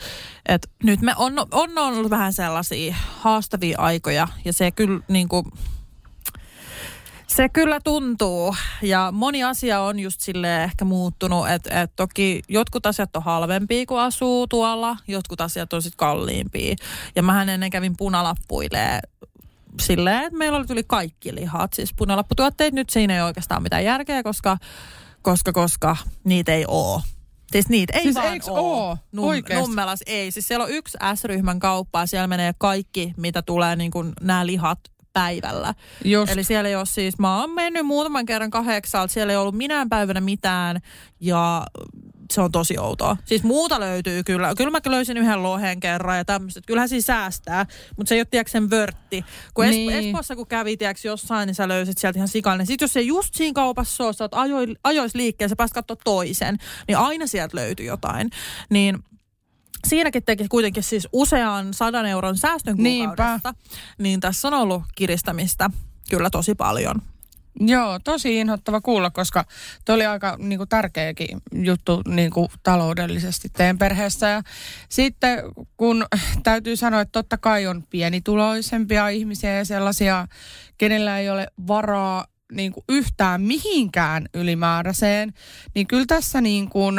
[0.45, 5.45] Että nyt me on, on ollut vähän sellaisia haastavia aikoja ja se kyllä niin kuin,
[7.29, 12.85] se kyllä tuntuu ja moni asia on just sille ehkä muuttunut, että et toki jotkut
[12.85, 16.75] asiat on halvempia kuin asuu tuolla, jotkut asiat on sitten kalliimpia.
[17.15, 18.99] Ja mähän ennen kävin punalappuilee
[19.81, 24.23] silleen, että meillä oli tuli kaikki lihat, siis punalapputuotteet nyt siinä ei oikeastaan mitään järkeä,
[24.23, 24.57] koska,
[25.21, 27.01] koska, koska niitä ei oo.
[27.51, 28.97] Siis niitä ei Siis vaan oo?
[29.17, 29.61] Oikeesti?
[29.67, 30.31] Nummelas ei.
[30.31, 34.45] Siis siellä on yksi S-ryhmän kauppa ja siellä menee kaikki, mitä tulee niin kuin nämä
[34.45, 34.79] lihat
[35.13, 35.73] päivällä.
[36.05, 36.31] Just.
[36.31, 39.89] Eli siellä ei ole siis, mä oon mennyt muutaman kerran kahdeksalta, siellä ei ollut minään
[39.89, 40.79] päivänä mitään
[41.19, 41.65] ja
[42.31, 43.17] se on tosi outoa.
[43.25, 44.53] Siis muuta löytyy kyllä.
[44.57, 46.61] Kyllä mä löysin yhden lohen kerran ja tämmöistä.
[46.67, 47.65] Kyllähän siinä säästää,
[47.97, 49.25] mutta se ei ole tiedätkö sen vörtti.
[49.53, 49.87] Kun niin.
[49.87, 50.05] Niin.
[50.05, 52.67] Espoossa kun kävi tiedätkö, jossain, niin sä löysit sieltä ihan sikallinen.
[52.67, 55.97] Sitten jos se just siinä kaupassa on, sä oot ajo, ajois liikkeen, sä pääst katsoa
[56.03, 56.57] toisen,
[56.87, 58.29] niin aina sieltä löytyy jotain.
[58.69, 59.03] Niin
[59.87, 63.07] siinäkin teki kuitenkin siis usean sadan euron säästön Niinpä.
[63.07, 63.53] kuukaudesta.
[63.97, 65.69] Niin tässä on ollut kiristämistä
[66.09, 67.01] kyllä tosi paljon.
[67.59, 69.45] Joo, tosi inhottava kuulla, koska
[69.85, 74.27] toi oli aika niin kuin, tärkeäkin juttu niin kuin, taloudellisesti teidän perheessä.
[74.27, 74.41] Ja
[74.89, 75.39] sitten
[75.77, 76.05] kun
[76.43, 80.27] täytyy sanoa, että totta kai on pienituloisempia ihmisiä ja sellaisia,
[80.77, 85.33] kenellä ei ole varaa niin kuin, yhtään mihinkään ylimääräiseen,
[85.75, 86.95] niin kyllä tässä niin kuin,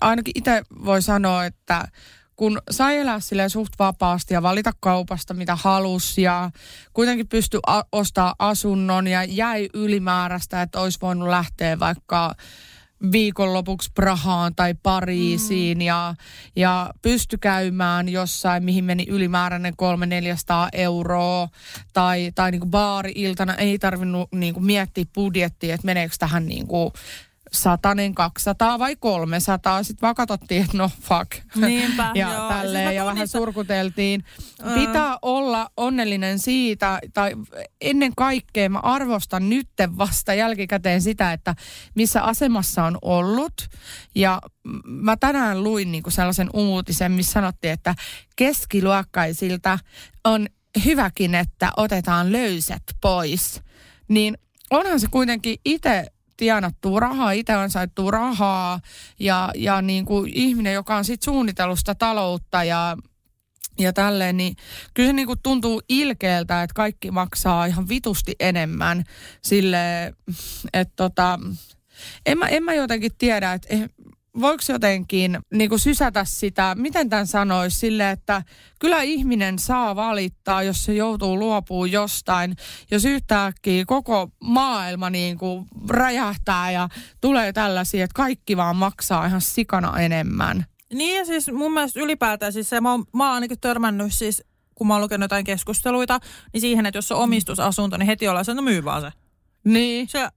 [0.00, 1.88] ainakin itse voi sanoa, että
[2.36, 6.50] kun sai elää silleen suht vapaasti ja valita kaupasta mitä halusi ja
[6.92, 12.34] kuitenkin pystyi a- ostaa asunnon ja jäi ylimääräistä, että olisi voinut lähteä vaikka
[13.12, 15.82] viikonlopuksi Prahaan tai Pariisiin mm.
[15.82, 16.14] ja,
[16.56, 21.48] ja pysty käymään jossain, mihin meni ylimääräinen 300-400 euroa
[21.92, 26.66] tai, tai niin kuin baari-iltana ei tarvinnut niin kuin miettiä budjettia, että meneekö tähän niin
[26.66, 26.92] kuin
[27.52, 29.82] satanen, 200 vai 300.
[29.82, 31.30] Sitten vaan katsottiin, että no fuck.
[31.54, 32.48] Niinpä, ja joo.
[32.48, 34.24] tälleen, Siis ja vähän tunnistan- surkuteltiin.
[34.62, 34.74] Ää.
[34.74, 37.32] Pitää olla onnellinen siitä, tai
[37.80, 41.54] ennen kaikkea mä arvostan nytten vasta jälkikäteen sitä, että
[41.94, 43.54] missä asemassa on ollut.
[44.14, 44.40] Ja
[44.84, 47.94] mä tänään luin niinku sellaisen uutisen, missä sanottiin, että
[48.36, 49.78] keskiluokkaisilta
[50.24, 50.46] on
[50.84, 53.60] hyväkin, että otetaan löysät pois.
[54.08, 54.38] Niin
[54.70, 56.06] onhan se kuitenkin itse
[56.38, 58.80] tienattua rahaa, itse ansaittuu rahaa.
[59.18, 62.96] Ja, ja niin kuin ihminen, joka on sit suunnitellut sitä taloutta ja,
[63.78, 64.56] ja tälleen, niin
[64.94, 69.04] kyllä se niin kuin tuntuu ilkeältä, että kaikki maksaa ihan vitusti enemmän.
[69.42, 70.14] Sille,
[70.72, 71.38] että tota,
[72.26, 73.88] en mä, en mä jotenkin tiedä, että eh,
[74.40, 78.42] voiko jotenkin niin kuin sysätä sitä, miten tämän sanoisi, sille, että
[78.78, 82.56] kyllä ihminen saa valittaa, jos se joutuu luopumaan jostain.
[82.90, 86.88] Jos yhtäkkiä koko maailma niin kuin räjähtää ja
[87.20, 90.66] tulee tällaisia, että kaikki vaan maksaa ihan sikana enemmän.
[90.94, 94.42] Niin ja siis mun mielestä ylipäätään siis se, mä oon, mä oon ainakin törmännyt siis,
[94.74, 96.18] kun mä oon lukenut jotain keskusteluita,
[96.52, 99.10] niin siihen, että jos on omistusasunto, niin heti ollaan se, no myy vaan se.
[99.64, 100.08] Niin.
[100.08, 100.28] Se,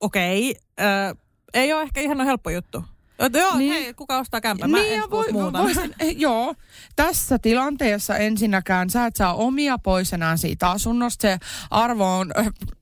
[0.00, 1.14] okei, okay,
[1.54, 2.84] ei ole ehkä ihan helppo juttu.
[3.18, 3.70] Että joo, Niin.
[3.70, 3.82] niin.
[3.82, 4.70] hei, kuka ostaa kämpän?
[4.70, 5.58] Mä niin, en voi, muuta.
[5.58, 6.54] voisin, joo,
[6.96, 11.22] tässä tilanteessa ensinnäkään sä et saa omia pois enää siitä asunnosta.
[11.22, 11.38] Se
[11.70, 12.32] arvo on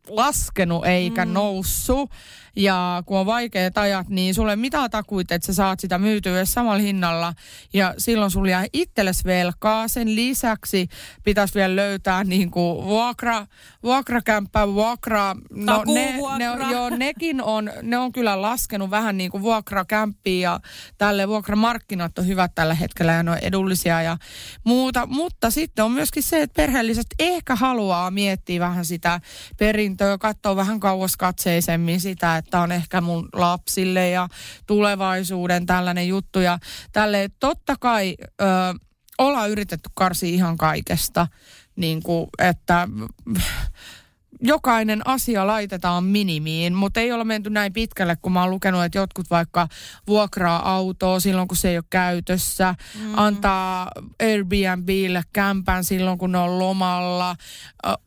[0.09, 1.32] laskenut eikä mm.
[1.32, 2.11] noussut.
[2.59, 6.44] Ja kun on vaikeat ajat, niin sulle ei mitään takuita, että sä saat sitä myytyä
[6.44, 7.34] samalla hinnalla.
[7.72, 9.88] Ja silloin sulla jää itsellesi velkaa.
[9.88, 10.88] Sen lisäksi
[11.24, 13.46] pitäisi vielä löytää niin kuin vuokra,
[13.82, 15.36] vuokrakämppä, vuokra.
[15.50, 20.61] No, ne, ne, joo, nekin on, ne on kyllä laskenut vähän niin kuin vuokrakämppiä ja
[20.98, 24.16] tälle vuokramarkkinat on hyvät tällä hetkellä ja ne on edullisia ja
[24.64, 25.07] muuta.
[25.07, 29.20] Mutta sitten on myöskin se, että perheelliset ehkä haluaa miettiä vähän sitä
[29.59, 34.28] perintöä, katsoa vähän kauas katseisemmin sitä, että on ehkä mun lapsille ja
[34.66, 36.40] tulevaisuuden tällainen juttu.
[36.40, 36.59] Ja
[36.92, 38.44] tälle totta kai ö,
[39.18, 41.26] ollaan yritetty karsia ihan kaikesta,
[41.76, 42.88] niin kuin, että
[44.41, 48.99] jokainen asia laitetaan minimiin, mutta ei ole menty näin pitkälle, kun mä oon lukenut, että
[48.99, 49.68] jotkut vaikka
[50.07, 53.12] vuokraa autoa silloin, kun se ei ole käytössä, mm.
[53.16, 53.91] antaa
[54.22, 57.37] Airbnbille kämpän silloin, kun ne on lomalla,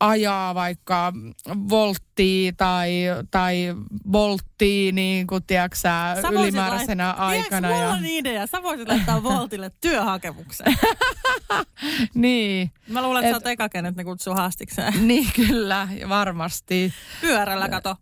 [0.00, 1.12] ajaa vaikka
[2.20, 3.74] volttia tai, tai
[4.10, 7.68] bolttia, niin kuin tiedätkö sä, Sä voisit ylimääräisenä laittaa- aikana.
[7.68, 8.46] Tiedätkö, mulla Ja, on idea.
[8.46, 10.66] Sä voisit laittaa Voltille työhakemuksen.
[12.14, 14.92] niin, Mä luulen, että Et- sä oot eka, kenet ne kutsuu haastikseen.
[15.08, 16.94] niin kyllä, varmasti.
[17.20, 17.96] Pyörällä kato.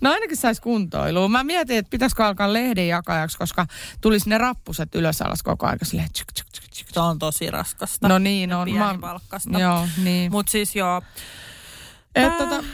[0.00, 1.28] No ainakin saisi kuntoilua.
[1.28, 3.66] Mä mietin, että pitäisikö alkaa lehden jakajaksi, koska
[4.00, 6.86] tulisi ne rappuset ylös alas koko ajan silleen tsyk, tsyk, tsyk, tsyk.
[6.92, 8.08] Se on tosi raskasta.
[8.08, 8.70] No niin on.
[8.72, 9.58] Mä, Pienipalkkasta.
[9.58, 10.30] joo, niin.
[10.32, 11.02] Mut siis joo.
[12.16, 12.64] Et, tota,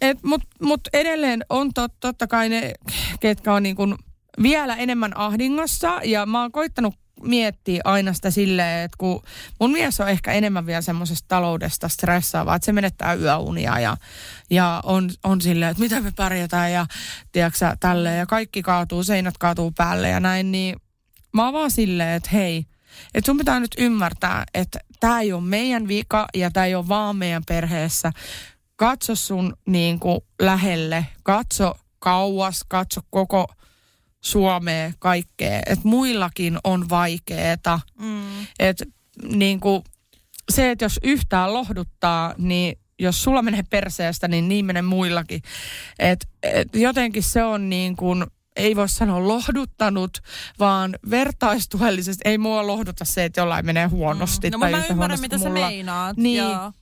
[0.00, 2.72] et, mut, mut edelleen on tot, totta kai ne,
[3.20, 3.94] ketkä on niin kuin
[4.42, 6.00] vielä enemmän ahdingossa.
[6.04, 9.22] Ja mä oon koittanut miettiä aina sitä silleen, että kun
[9.60, 13.96] mun mies on ehkä enemmän vielä semmoisesta taloudesta stressaavaa, että se menettää yöunia ja,
[14.50, 16.86] ja on, on silleen, että mitä me pärjätään ja
[17.32, 20.76] tiedätkö tälleen ja kaikki kaatuu, seinät kaatuu päälle ja näin, niin
[21.32, 22.66] mä oon vaan silleen, että hei,
[23.14, 26.88] että sun pitää nyt ymmärtää, että tämä ei ole meidän vika ja tämä ei ole
[26.88, 28.12] vaan meidän perheessä.
[28.76, 33.46] Katso sun niin kuin lähelle, katso kauas, katso koko
[34.20, 35.58] Suomea, kaikkea.
[35.66, 37.80] Että muillakin on vaikeeta.
[37.98, 38.46] Mm.
[38.58, 38.84] Että
[39.28, 39.82] niin kuin
[40.52, 45.42] se, että jos yhtään lohduttaa, niin jos sulla menee perseestä, niin niin menee muillakin.
[45.98, 48.24] Et, et jotenkin se on niin kuin,
[48.56, 50.18] ei voi sanoa lohduttanut,
[50.58, 54.50] vaan vertaistuellisesti ei mua lohduta se, että jollain menee huonosti.
[54.50, 55.66] No tai mä ymmärrän, huonosti mitä kuin sä mulla.
[55.68, 56.16] meinaat.
[56.16, 56.38] Niin.
[56.38, 56.72] Joo.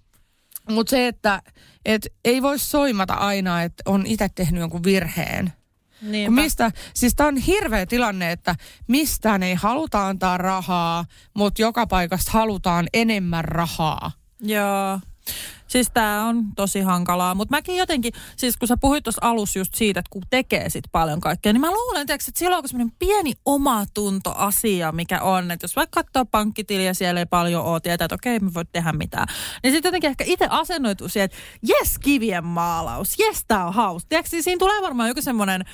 [0.71, 1.43] Mutta se, että
[1.85, 5.53] et ei voi soimata aina, että on itse tehnyt jonkun virheen.
[6.25, 8.55] Kun mistä, siis tämä on hirveä tilanne, että
[8.87, 11.05] mistään ei haluta antaa rahaa,
[11.35, 14.13] mutta joka paikasta halutaan enemmän rahaa.
[14.41, 15.01] Joo.
[15.71, 19.75] Siis tää on tosi hankalaa, mutta mäkin jotenkin, siis kun sä puhuit tuossa alussa just
[19.75, 22.97] siitä, että kun tekee sit paljon kaikkea, niin mä luulen, tiiäks, että siellä on semmoinen
[22.99, 28.15] pieni omatuntoasia, mikä on, että jos vaikka katsoo pankkitiliä, siellä ei paljon ole, tietää, että
[28.15, 29.27] okei, me voi tehdä mitään.
[29.63, 34.07] Niin sitten jotenkin ehkä itse asennoituu siihen, että jes, kivien maalaus, jes, tää on hauska.
[34.09, 35.67] Tiedätkö, siinä tulee varmaan joku semmoinen ä,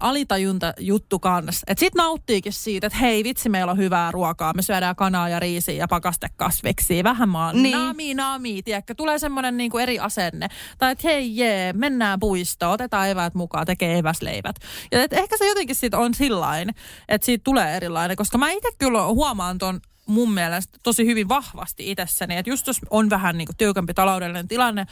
[0.00, 1.64] alitajunta juttu kanssa.
[1.66, 5.40] Että sit nauttiikin siitä, että hei vitsi, meillä on hyvää ruokaa, me syödään kanaa ja
[5.40, 7.78] riisiä ja pakastekasviksia, vähän maan Niin.
[7.78, 10.48] nami nami, tiedätkö, tulee semmoinen niinku eri asenne.
[10.78, 14.56] Tai että hei jee, mennään puistoon, otetaan eväät mukaan, tekee eväsleivät.
[14.92, 16.68] Ja et ehkä se jotenkin siitä on sillain,
[17.08, 21.90] että siitä tulee erilainen, koska mä itse kyllä huomaan ton mun mielestä tosi hyvin vahvasti
[21.90, 24.86] itsessäni, että just jos on vähän niinku tiukempi taloudellinen tilanne,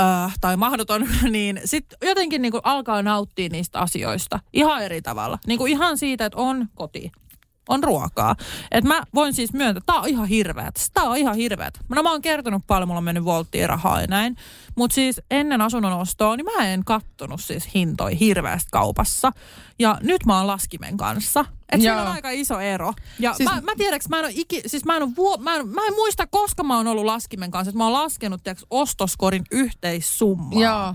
[0.00, 5.38] äh, tai mahdoton, niin sitten jotenkin niinku alkaa nauttia niistä asioista ihan eri tavalla.
[5.46, 7.12] Niinku ihan siitä, että on koti,
[7.68, 8.36] on ruokaa.
[8.70, 10.90] Et mä voin siis myöntää, että tää on ihan hirveät.
[10.94, 11.80] Tää on ihan hirveät.
[11.88, 14.36] No mä oon kertonut paljon, mulla on mennyt volttiin rahaa ja näin.
[14.76, 19.32] Mutta siis ennen asunnon ostoa, niin mä en kattonut siis hintoi hirveästi kaupassa.
[19.78, 21.44] Ja nyt mä oon laskimen kanssa.
[21.72, 22.92] Et siinä on aika iso ero.
[23.18, 25.54] Ja Siis- mä, mä tiedäks, mä en, ole iki, siis mä, en ole vuo, mä,
[25.56, 27.68] en, mä en muista, koska mä oon ollut laskimen kanssa.
[27.68, 30.62] Että mä oon laskenut tiedäks, ostoskorin yhteissummaa.
[30.62, 30.94] Joo.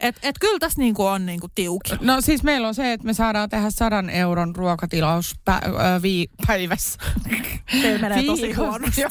[0.00, 1.92] Et, et kyllä tässä niinku on niinku tiuki.
[2.00, 6.28] No siis meillä on se, että me saadaan tehdä sadan euron ruokatilaus pä- ö, vii-
[6.46, 6.98] päivässä.
[7.82, 8.68] Teillä menee tosi Viikossa.
[8.70, 9.00] huonosti.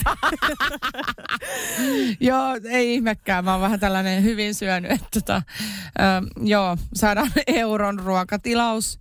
[2.19, 3.45] joo, ei ihmekään.
[3.45, 4.91] Mä oon vähän tällainen hyvin syönyt.
[4.91, 5.41] Että tota,
[5.99, 6.03] ö,
[6.45, 8.99] joo, sadan euron ruokatilaus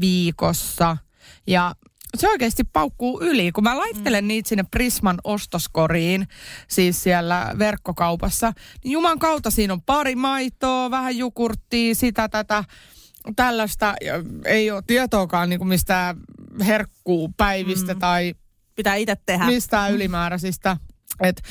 [0.00, 0.96] viikossa.
[1.46, 1.74] Ja
[2.18, 3.52] se oikeasti paukkuu yli.
[3.52, 4.28] Kun mä laittelen mm.
[4.28, 6.28] niitä sinne Prisman ostoskoriin,
[6.68, 8.52] siis siellä verkkokaupassa,
[8.84, 12.64] niin juman kautta siinä on pari maitoa, vähän jukurttia, sitä tätä,
[13.36, 13.94] tällaista.
[14.44, 16.16] Ei ole tietoakaan niin kuin mistään
[16.66, 18.00] herkkuupäivistä mm.
[18.00, 18.34] tai
[18.76, 19.46] Pitää itse tehdä.
[19.46, 20.76] mistään ylimääräisistä.
[21.20, 21.42] Et,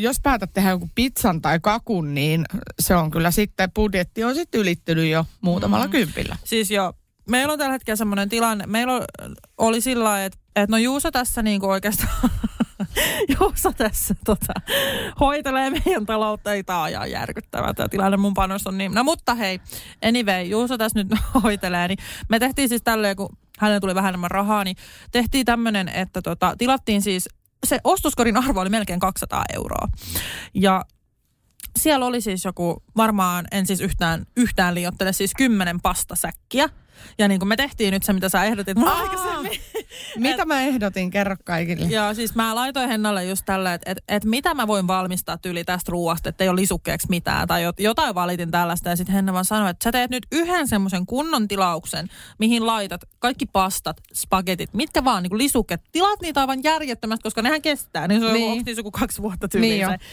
[0.00, 2.44] jos päätät tehdä jonkun pizzan tai kakun, niin
[2.80, 5.90] se on kyllä sitten, budjetti on sitten ylittynyt jo muutamalla mm.
[5.90, 6.36] kympillä.
[6.44, 6.94] Siis jo,
[7.28, 9.06] meillä on tällä hetkellä semmoinen tilanne, meillä
[9.58, 12.30] oli sillä lailla, että, että no Juuso tässä niinku oikeastaan,
[13.40, 14.52] Juuso tässä tota,
[15.20, 18.92] hoitelee meidän taloutta, ei tää on ihan järkyttävä tämä tilanne, mun panos on niin.
[18.94, 19.60] No mutta hei,
[20.04, 21.98] anyway, Juuso tässä nyt hoitelee, niin
[22.28, 24.76] me tehtiin siis tälleen, kun hänelle tuli vähän enemmän rahaa, niin
[25.12, 27.28] tehtiin tämmöinen, että tota, tilattiin siis,
[27.66, 29.88] se ostoskorin arvo oli melkein 200 euroa.
[30.54, 30.84] Ja
[31.78, 36.68] siellä oli siis joku, varmaan en siis yhtään, yhtään liioittele, siis kymmenen pastasäkkiä.
[37.18, 39.60] Ja niin kuin me tehtiin nyt se, mitä sä ehdotit mulle aikaisemmin.
[40.16, 41.10] Mitä mä ehdotin?
[41.10, 41.86] Kerro kaikille.
[41.86, 45.64] Ja siis mä laitoin Hennalle just tällä, että et, et mitä mä voin valmistaa tyyli
[45.64, 47.48] tästä ruoasta, että ei ole lisukkeeksi mitään.
[47.48, 48.88] Tai jot- jotain valitin tällaista.
[48.90, 53.00] Ja sitten Henna vaan sanoi, että sä teet nyt yhden semmoisen kunnon tilauksen, mihin laitat
[53.18, 55.80] kaikki pastat, spagetit, mitkä vaan niin kuin lisukkeet.
[55.92, 58.08] Tilaat niitä aivan järjettömästi, koska nehän kestää.
[58.08, 58.64] Niin se on Niin.
[58.76, 60.06] joku, kaksi vuotta tyyliin Niin se,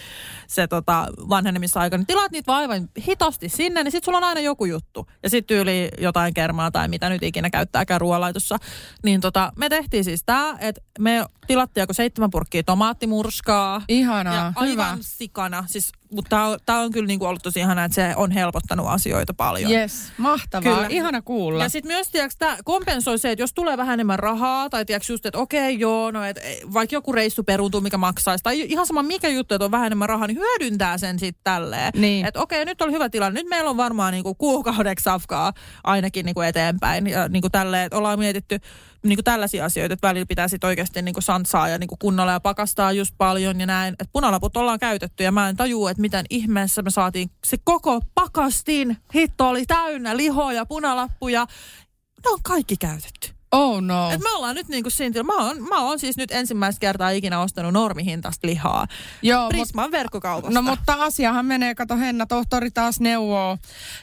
[0.48, 1.98] se tota, vanhenemisaika.
[1.98, 5.08] Niin tilaat niitä vaan aivan hitosti sinne, niin sit sulla on aina joku juttu.
[5.24, 8.58] Ja sitten tyyli jotain kermaa tai mitä nyt ikinä käyttääkään ruoanlaitossa.
[9.04, 13.82] Niin tota, me tehtiin siis tää, että me tilattiin joku seitsemän purkkia tomaattimurskaa.
[13.88, 14.84] Ihanaa, ja hyvä.
[14.84, 15.64] aivan sikana.
[15.68, 18.88] Siis, mutta tämä on, tää on kyllä niinku ollut tosi ihanaa, että se on helpottanut
[18.88, 19.72] asioita paljon.
[19.72, 20.76] Yes, mahtavaa.
[20.76, 20.88] Kyllä.
[20.90, 21.64] Ihana kuulla.
[21.64, 25.10] Ja sitten myös, tiiäks, tämä kompensoi se, että jos tulee vähän enemmän rahaa, tai tiiäks,
[25.10, 28.86] just, että okei, joo, no, et, e, vaikka joku reissu peruuntuu, mikä maksaisi, tai ihan
[28.86, 31.92] sama mikä juttu, että on vähän enemmän rahaa, niin hyödyntää sen sitten tälleen.
[31.96, 32.26] Niin.
[32.26, 33.40] Että okei, nyt oli hyvä tilanne.
[33.40, 35.54] Nyt meillä on varmaan niinku kuukaudeksi safkaa
[35.84, 37.08] ainakin niinku eteenpäin.
[37.08, 38.60] Ja niinku tälleen, että ollaan mietitty
[39.04, 42.92] niinku tällaisia asioita, että välillä pitää sitten oikeasti niinku santsaa ja niinku kunnolla ja pakastaa
[42.92, 43.94] just paljon ja näin.
[43.94, 48.02] Että punalaput ollaan käytetty ja mä en tajua, että miten ihmeessä me saatiin se koko
[48.16, 48.98] pakastin.
[49.16, 51.48] Hitto oli täynnä lihoja, punalappuja.
[52.26, 53.39] Ne on kaikki käytetty.
[53.52, 54.12] Oh no.
[54.12, 57.10] Et me ollaan nyt niinku siinä, tila- mä oon, mä oon siis nyt ensimmäistä kertaa
[57.10, 58.88] ikinä ostanut normihintasta lihaa.
[59.22, 60.62] Joo, mut, Prisman verkkokaupasta.
[60.62, 63.58] no mutta asiahan menee, kato Henna, tohtori taas neuvoo,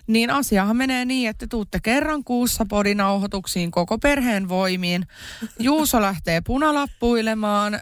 [0.06, 5.06] niin asiahan menee niin, että tuutte kerran kuussa podinauhoituksiin koko perheen voimiin.
[5.58, 7.80] Juuso lähtee punalappuilemaan öö,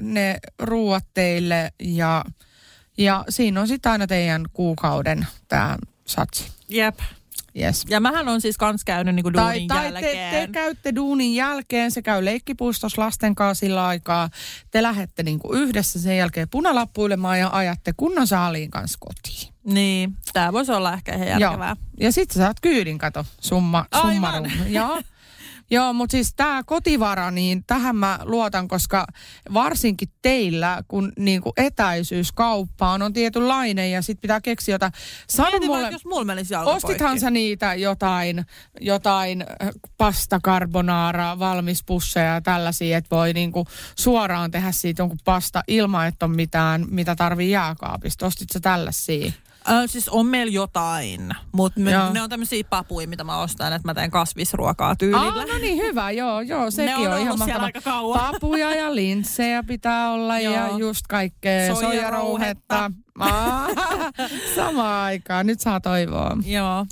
[0.00, 2.24] ne ruuat teille ja,
[2.98, 6.46] ja siinä on sitten aina teidän kuukauden tämä satsi.
[6.68, 6.98] Jep.
[7.60, 7.84] Yes.
[7.88, 10.46] Ja mähän on siis kans käynyt niinku Tai, duunin tai te, jälkeen.
[10.46, 14.30] te käytte duunin jälkeen, se käy leikkipuistossa lasten kanssa sillä aikaa.
[14.70, 19.54] Te lähdette niinku yhdessä sen jälkeen punalappuilemaan ja ajatte kunnon saaliin kanssa kotiin.
[19.64, 21.68] Niin, tää voisi olla ehkä ihan järkevää.
[21.68, 21.90] Joo.
[22.00, 24.50] Ja sitten sä saat kyydin, kato, summa, summarum.
[24.68, 25.02] Joo.
[25.70, 29.06] Joo, mutta siis tämä kotivara, niin tähän mä luotan, koska
[29.54, 34.92] varsinkin teillä, kun niinku etäisyys kauppaan on tietynlainen ja sitten pitää keksiä jotain.
[35.28, 38.44] Sano Mieti mulle, vaikka, jos mulla menisi Ostithan sä niitä jotain,
[38.80, 43.66] jotain äh, pasta carbonara, valmispusseja ja tällaisia, että voi niinku
[43.98, 48.26] suoraan tehdä siitä jonkun pasta ilman, että on mitään, mitä tarvii jääkaapista.
[48.26, 49.32] Ostit sä tällaisia?
[49.70, 52.12] Ö, siis on meillä jotain, mutta Joo.
[52.12, 55.22] ne on tämmöisiä papuja, mitä mä ostan, että mä teen kasvisruokaa tyylillä.
[55.22, 57.64] Aa, no niin, hyvä, joo, joo, sekin on on, ollut ihan siellä mahtavaa.
[57.66, 58.20] aika kauan.
[58.32, 60.78] Papuja ja linssejä pitää olla ja Joo.
[60.78, 62.76] just kaikkea Soijarouhetta.
[62.76, 62.90] soijarouhetta.
[63.18, 63.68] Aa,
[64.56, 66.36] Samaan aikaan, nyt saa toivoa.
[66.46, 66.86] Joo.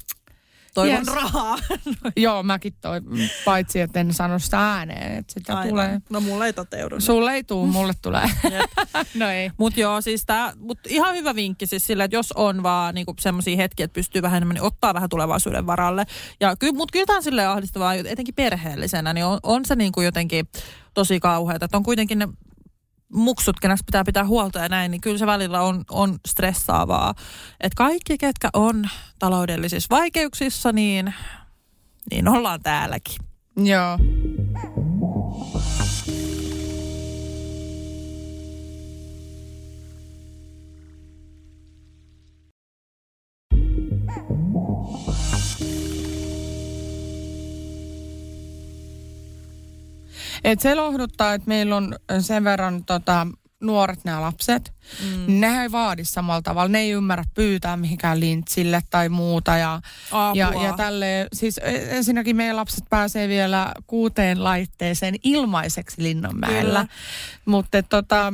[0.77, 1.07] Toivon Yes.
[1.15, 1.59] rahaa.
[2.17, 3.01] Joo, mäkin toi,
[3.45, 5.69] paitsi että en sano sitä ääneen, että sitä Aivan.
[5.69, 6.01] tulee.
[6.11, 7.01] No mulla ei toteudu.
[7.01, 8.31] Sulle ei tuu, mulle tulee.
[9.15, 9.51] no ei.
[9.57, 13.15] Mutta joo, siis tää, mut ihan hyvä vinkki siis sillä, että jos on vaan niinku
[13.21, 16.07] semmoisia hetkiä, että pystyy vähän enemmän, niin ottaa vähän tulevaisuuden varalle.
[16.41, 20.01] Ja ky, mutta kyllä tämä on silleen ahdistavaa, etenkin perheellisenä, niin on, on se niinku
[20.01, 20.49] jotenkin
[20.95, 21.65] tosi kauheata.
[21.65, 22.29] Että on kuitenkin ne
[23.13, 27.15] muksut, kenestä pitää pitää huolta ja näin, niin kyllä se välillä on, on stressaavaa.
[27.61, 28.89] Että kaikki, ketkä on
[29.19, 31.15] taloudellisissa vaikeuksissa, niin,
[32.11, 33.17] niin ollaan täälläkin.
[33.57, 33.99] Joo.
[50.47, 53.27] Et se lohduttaa, että meillä on sen verran tota,
[53.61, 54.73] nuoret nämä lapset.
[55.05, 55.41] Mm.
[55.41, 56.69] Ne ei vaadi samalla tavalla.
[56.69, 59.57] Ne ei ymmärrä pyytää mihinkään lintsille tai muuta.
[59.57, 59.81] Ja,
[60.11, 60.33] Apua.
[60.35, 66.87] ja, ja tälle, siis e- ensinnäkin meidän lapset pääsee vielä kuuteen laitteeseen ilmaiseksi Linnanmäellä.
[67.45, 68.33] Mutta tota,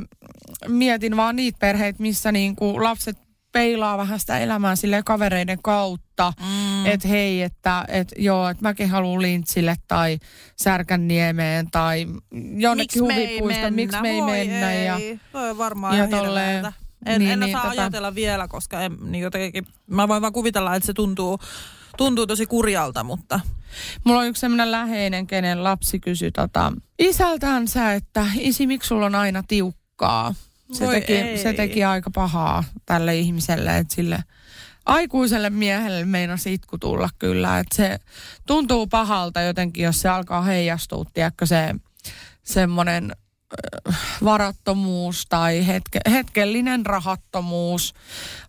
[0.68, 3.18] mietin vaan niitä perheitä, missä niinku lapset
[3.53, 6.86] peilaa vähän sitä elämää sille kavereiden kautta, mm.
[6.86, 10.18] että hei, että et, joo, että mäkin haluan Lintsille tai
[10.62, 12.07] Särkänniemeen tai
[12.57, 14.72] jonnekin huvipuistoon, miksi me ei Voi mennä.
[14.72, 14.86] Ei.
[14.86, 14.98] Ja,
[15.32, 16.64] Toi on varmaan ja tolleen.
[17.07, 20.32] En, Niin, en niin, osaa tota- ajatella vielä, koska en, niin jotenkin, mä voin vaan
[20.32, 21.38] kuvitella, että se tuntuu,
[21.96, 23.40] tuntuu tosi kurjalta, mutta
[24.05, 29.14] Mulla on yksi semmoinen läheinen, kenen lapsi kysyi tota, isältänsä, että isi, miksi sulla on
[29.14, 30.34] aina tiukkaa?
[30.72, 31.38] Se Voi teki, ei.
[31.38, 34.24] se teki aika pahaa tälle ihmiselle, että sille
[34.86, 37.58] aikuiselle miehelle meinasi itku tulla kyllä.
[37.58, 37.98] Että se
[38.46, 41.74] tuntuu pahalta jotenkin, jos se alkaa heijastua, tiedätkö se
[42.42, 47.94] semmoinen äh, varattomuus tai hetke, hetkellinen rahattomuus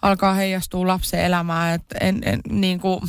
[0.01, 1.75] alkaa heijastua lapsen elämään.
[1.75, 3.01] Et en, en, niin kuin,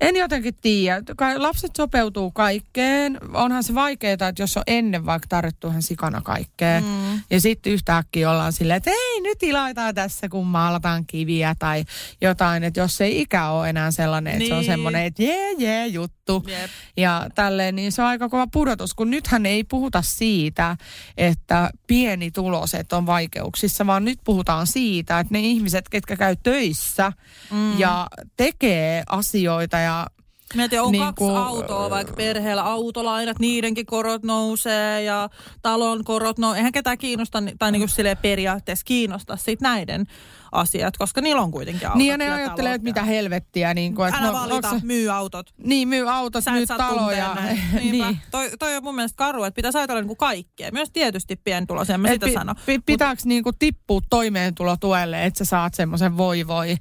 [0.00, 1.02] en jotenkin tiedä.
[1.36, 3.18] Lapset sopeutuu kaikkeen.
[3.34, 6.80] Onhan se vaikeaa, että jos on ennen vaikka tarjottu ihan sikana kaikkea.
[6.80, 7.20] Mm.
[7.30, 11.84] Ja sitten yhtäkkiä ollaan silleen, että hei nyt iloitaan tässä, kun maalataan kiviä tai
[12.20, 12.64] jotain.
[12.64, 14.66] Että jos ei ikä ole enää sellainen, että se on Niin.
[14.72, 16.17] semmoinen, että jee jee juttu.
[16.46, 16.70] Jep.
[16.96, 20.76] Ja tälleen, niin se on aika kova pudotus, kun nythän ei puhuta siitä,
[21.16, 27.12] että pienituloiset on vaikeuksissa, vaan nyt puhutaan siitä, että ne ihmiset, ketkä käy töissä
[27.50, 27.78] mm.
[27.78, 28.06] ja
[28.36, 30.06] tekee asioita ja
[30.54, 35.28] Mietin, on Niin kaksi kuin- autoa, vaikka perheellä autolainat, niidenkin korot nousee ja
[35.62, 36.58] talon korot nousee.
[36.58, 40.06] Eihän ketään kiinnosta, tai niin kuin periaatteessa kiinnosta sit näiden
[40.52, 41.98] asiat, koska niillä on kuitenkin autot.
[41.98, 43.74] niin ja ne ja ajattelee, että mitä helvettiä.
[43.74, 45.54] Niin kuin, että Älä no, valita, onks se- myy autot.
[45.64, 47.36] niin, myy autot, Sä myy taloja.
[47.90, 48.18] niin.
[48.30, 50.72] Toi, toi on mun mielestä karu, että pitäisi ajatella niin kuin kaikkea.
[50.72, 52.54] Myös tietysti pientuloisia, mä Et sitä pi- sanon.
[52.66, 56.76] pi- pitääkö niinku tippua toimeentulotuelle, että sä saat semmoisen voi voi,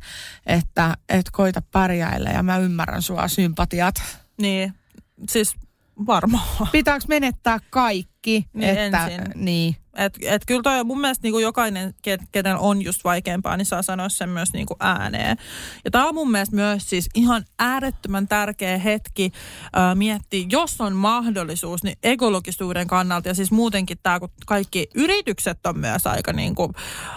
[0.46, 3.96] että et koita pärjäillä ja mä ymmärrän sua sympatiat.
[4.42, 4.74] Niin,
[5.30, 5.56] siis
[6.06, 6.68] varmaan.
[6.72, 8.46] Pitääkö menettää kaikki?
[8.54, 9.32] Niin, että, ensin.
[9.36, 9.76] Niin.
[9.98, 11.94] Et, et kyllä toi on mun mielestä niinku jokainen,
[12.32, 15.38] kenen on just vaikeampaa, niin saa sanoa sen myös niinku ääneen.
[15.86, 19.32] Ja tämä on mun mielestä myös siis ihan äärettömän tärkeä hetki
[19.78, 25.66] äh, miettiä, jos on mahdollisuus, niin ekologisuuden kannalta ja siis muutenkin tämä, kun kaikki yritykset
[25.66, 26.74] on myös aika niinku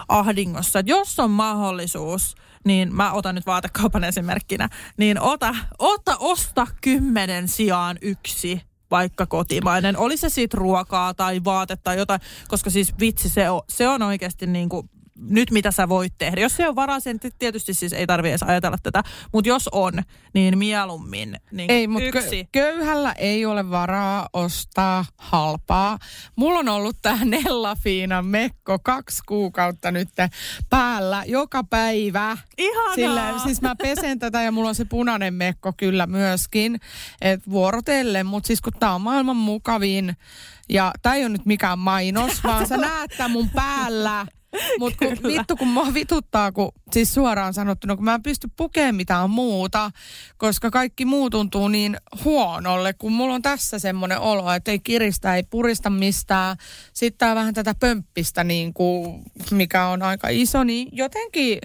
[0.09, 0.78] ahdingossa.
[0.78, 7.49] Et jos on mahdollisuus, niin mä otan nyt vaatekaupan esimerkkinä, niin ota, ota osta kymmenen
[7.49, 9.97] sijaan yksi vaikka kotimainen.
[9.97, 14.03] Oli se sitten ruokaa tai vaatetta tai jotain, koska siis vitsi, se on, se on
[14.03, 14.91] oikeasti niin kuin
[15.21, 16.41] nyt mitä sä voit tehdä.
[16.41, 19.03] Jos se on varaa, sen tietysti siis ei tarvitse edes ajatella tätä,
[19.33, 19.93] mutta jos on,
[20.35, 22.43] niin mieluummin niin Ei, mutta yksi.
[22.43, 25.99] kö- köyhällä ei ole varaa ostaa halpaa.
[26.37, 30.09] Mulla on ollut tämä Nella Fiina mekko kaksi kuukautta nyt
[30.71, 32.37] päällä joka päivä.
[32.59, 32.95] Ihanaa!
[32.95, 36.81] Sillä, siis mä pesen tätä ja mulla on se punainen mekko kyllä myöskin,
[37.21, 40.16] että vuorotellen, mutta siis kun tää on maailman mukavin
[40.68, 44.27] ja tää ei ole nyt mikään mainos, vaan sä näet tän mun päällä.
[44.79, 48.95] Mutta kun, vittu kun mua vituttaa, kun siis suoraan sanottuna, kun mä en pysty pukemaan
[48.95, 49.91] mitään muuta,
[50.37, 55.37] koska kaikki muu tuntuu niin huonolle, kun mulla on tässä semmoinen olo, että ei kiristä,
[55.37, 56.57] ei purista mistään.
[56.93, 61.59] Sitten tää vähän tätä pömppistä, niin kuin, mikä on aika iso, niin jotenkin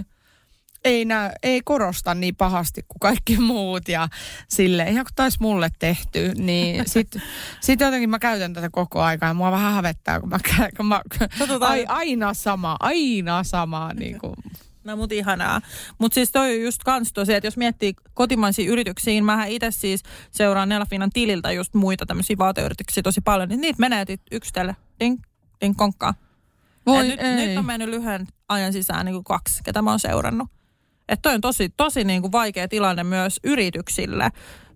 [0.86, 4.08] ei, nää, ei korosta niin pahasti kuin kaikki muut ja
[4.48, 7.22] sille ihan kun taisi mulle tehty, niin sitten
[7.62, 10.40] sit jotenkin mä käytän tätä koko aikaa ja mua vähän hävettää, kun mä,
[10.78, 11.02] kun mä
[11.60, 13.94] ai, aina sama, aina sama.
[13.94, 14.34] Niin kuin.
[14.86, 15.62] No mut ihanaa.
[15.98, 19.72] Mutta siis toi on just kans tosiaan, että jos miettii kotimaisia yrityksiä, niin mähän itse
[19.72, 24.76] siis seuraan Nelafinan tililtä just muita tämmöisiä vaateyrityksiä tosi paljon, niin niitä menee tit- yksitellen.
[25.00, 25.22] Ding,
[25.62, 26.14] ding, konkkaa.
[26.86, 30.48] Voi nyt, nyt on mennyt lyhyen ajan sisään niin kuin kaksi, ketä mä oon seurannut.
[31.10, 34.30] Että toi on tosi, tosi niin kuin vaikea tilanne myös yrityksille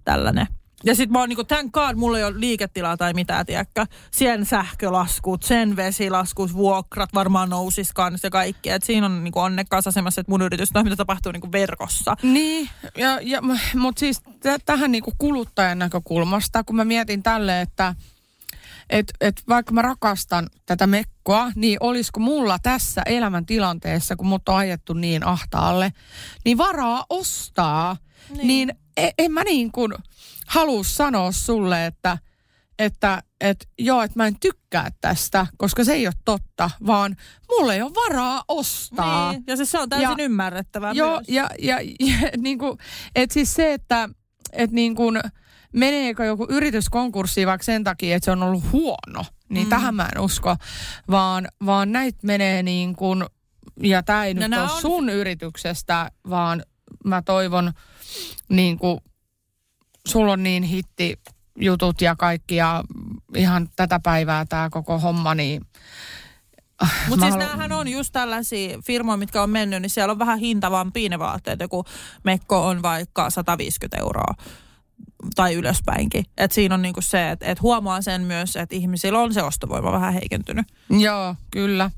[0.03, 0.47] tällainen.
[0.83, 3.85] Ja sitten mä oon niinku, thank god, mulla ei ole liiketilaa tai mitään, tiedäkö.
[4.11, 8.69] Sen sähkölaskut, sen vesilaskut, vuokrat varmaan nousis kanssa ja kaikki.
[8.69, 12.15] Et siinä on niinku onnekkaassa asemassa, että mun yritys mitä tapahtuu niinku verkossa.
[12.23, 13.41] Niin, ja, ja,
[13.75, 17.95] mutta siis t- tähän niinku kuluttajan näkökulmasta, kun mä mietin tälle, että
[18.89, 24.55] et, et vaikka mä rakastan tätä mekkoa, niin olisiko mulla tässä elämäntilanteessa, kun mut on
[24.55, 25.93] ajettu niin ahtaalle,
[26.45, 27.97] niin varaa ostaa,
[28.29, 29.93] niin, niin en, en mä niin kuin
[30.47, 32.17] halua sanoa sulle, että,
[32.79, 37.15] että että joo, että mä en tykkää tästä, koska se ei ole totta, vaan
[37.49, 39.31] mulla ei ole varaa ostaa.
[39.31, 41.29] Niin, ja siis se on täysin ja, ymmärrettävää joo, myös.
[41.29, 41.87] Ja, ja, ja,
[42.21, 42.77] ja niin kuin,
[43.15, 44.09] että siis se, että
[44.51, 45.19] et niin kuin,
[45.73, 49.69] meneekö joku yritys konkurssiin vaikka sen takia, että se on ollut huono, niin mm.
[49.69, 50.55] tähän mä en usko,
[51.11, 53.25] vaan, vaan näitä menee niin kuin,
[53.83, 54.81] ja tämä ei no nyt ole on...
[54.81, 56.63] sun yrityksestä, vaan
[57.05, 57.71] mä toivon
[58.49, 58.99] niin kuin
[60.07, 61.19] sulla on niin hitti
[61.59, 62.83] jutut ja kaikki ja
[63.35, 65.61] ihan tätä päivää tämä koko homma, niin
[67.07, 67.45] mutta siis halu...
[67.45, 71.59] näähän on just tällaisia firmoja, mitkä on mennyt, niin siellä on vähän hintavampi ne vaatteet.
[71.59, 71.85] Joku
[72.23, 74.33] mekko on vaikka 150 euroa
[75.35, 76.25] tai ylöspäinkin.
[76.37, 79.91] Et siinä on niinku se, että et huomaa sen myös, että ihmisillä on se ostovoima
[79.91, 80.65] vähän heikentynyt.
[80.89, 81.91] Joo, kyllä.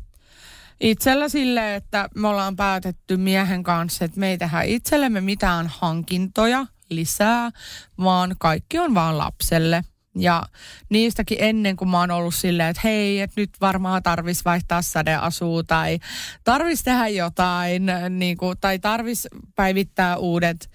[0.79, 6.65] Itsellä sille, että me ollaan päätetty miehen kanssa, että me ei tehdä itsellemme mitään hankintoja,
[6.89, 7.49] lisää,
[8.03, 9.83] vaan kaikki on vaan lapselle.
[10.15, 10.43] Ja
[10.89, 15.63] niistäkin ennen kuin mä oon ollut silleen, että hei, että nyt varmaan tarvis vaihtaa sadeasua
[15.63, 15.99] tai
[16.43, 20.69] tarvis tehdä jotain niin kuin, tai tarvis päivittää uudet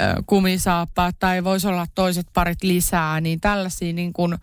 [0.00, 4.34] ö, kumisaappaat tai voisi olla toiset parit lisää, niin tällaisia niin kuin,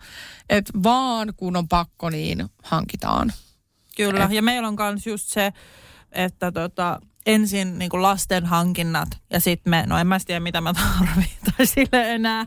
[0.48, 3.32] että vaan kun on pakko, niin hankitaan.
[3.96, 5.52] Kyllä, Et, ja meillä on myös just se,
[6.12, 10.60] että tota, ensin niin kuin lasten hankinnat ja sitten me, no en mä tiedä mitä
[10.60, 12.46] mä tarvitsen tai sille enää,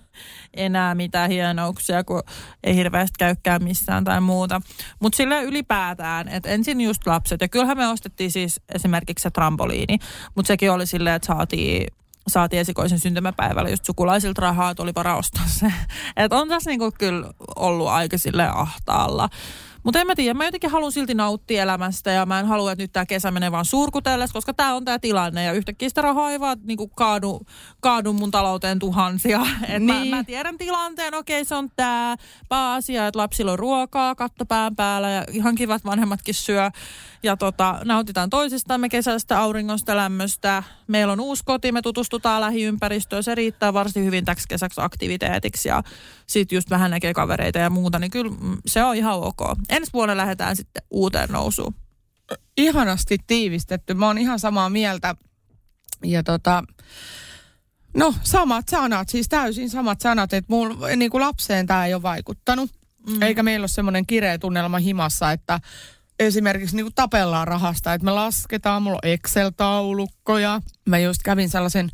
[0.53, 2.23] enää mitään hienouksia, kun
[2.63, 4.61] ei hirveästi käykään missään tai muuta.
[4.99, 9.99] Mutta sille ylipäätään, että ensin just lapset ja kyllähän me ostettiin siis esimerkiksi se trampoliini,
[10.35, 11.87] mutta sekin oli silleen, että saatiin
[12.27, 15.73] saatiin esikoisen syntymäpäivällä just sukulaisilta rahaa, että oli varaa ostaa se.
[16.17, 19.29] että on tässä niinku kyllä ollut aika sille ahtaalla.
[19.85, 22.83] Mutta en mä tiedä, mä jotenkin haluan silti nauttia elämästä ja mä en halua, että
[22.83, 26.31] nyt tämä kesä menee vaan surkutelles, koska tämä on tämä tilanne ja yhtäkkiä sitä rahaa
[26.31, 27.41] ei vaan niinku kaadu,
[27.79, 29.41] kaadu mun talouteen tuhansia.
[29.67, 30.09] Et niin.
[30.09, 32.15] mä, mä, tiedän tilanteen, okei okay, se on tämä
[32.49, 36.71] pääasia, että lapsilla on ruokaa, katto pään päällä ja ihan kivat vanhemmatkin syö
[37.25, 40.63] ja tota, nautitaan toisistamme kesästä, auringosta, lämmöstä.
[40.87, 45.83] Meillä on uusi koti, me tutustutaan lähiympäristöön, se riittää varsin hyvin täksi kesäksi aktiviteetiksi ja
[46.27, 49.39] sitten just vähän näkee kavereita ja muuta, niin kyllä mm, se on ihan ok.
[49.69, 51.75] Ensi vuonna lähdetään sitten uuteen nousuun.
[52.57, 53.93] Ihanasti tiivistetty.
[53.93, 55.15] Mä oon ihan samaa mieltä.
[56.03, 56.63] Ja tota,
[57.93, 62.01] no samat sanat, siis täysin samat sanat, että mun, niin kuin lapseen tämä ei ole
[62.01, 62.71] vaikuttanut.
[63.09, 63.21] Mm.
[63.21, 65.59] Eikä meillä ole semmoinen kireä tunnelma himassa, että
[66.19, 70.61] esimerkiksi niin kuin tapellaan rahasta, että me lasketaan, mulla on Excel-taulukkoja.
[70.85, 71.89] Mä just kävin sellaisen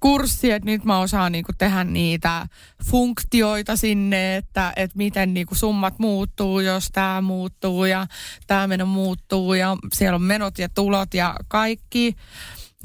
[0.00, 2.46] kurssin, että nyt mä osaan niin kuin tehdä niitä
[2.90, 8.06] funktioita sinne, että, että miten niin kuin summat muuttuu, jos tämä muuttuu ja
[8.46, 12.16] tämä meno muuttuu ja siellä on menot ja tulot ja kaikki.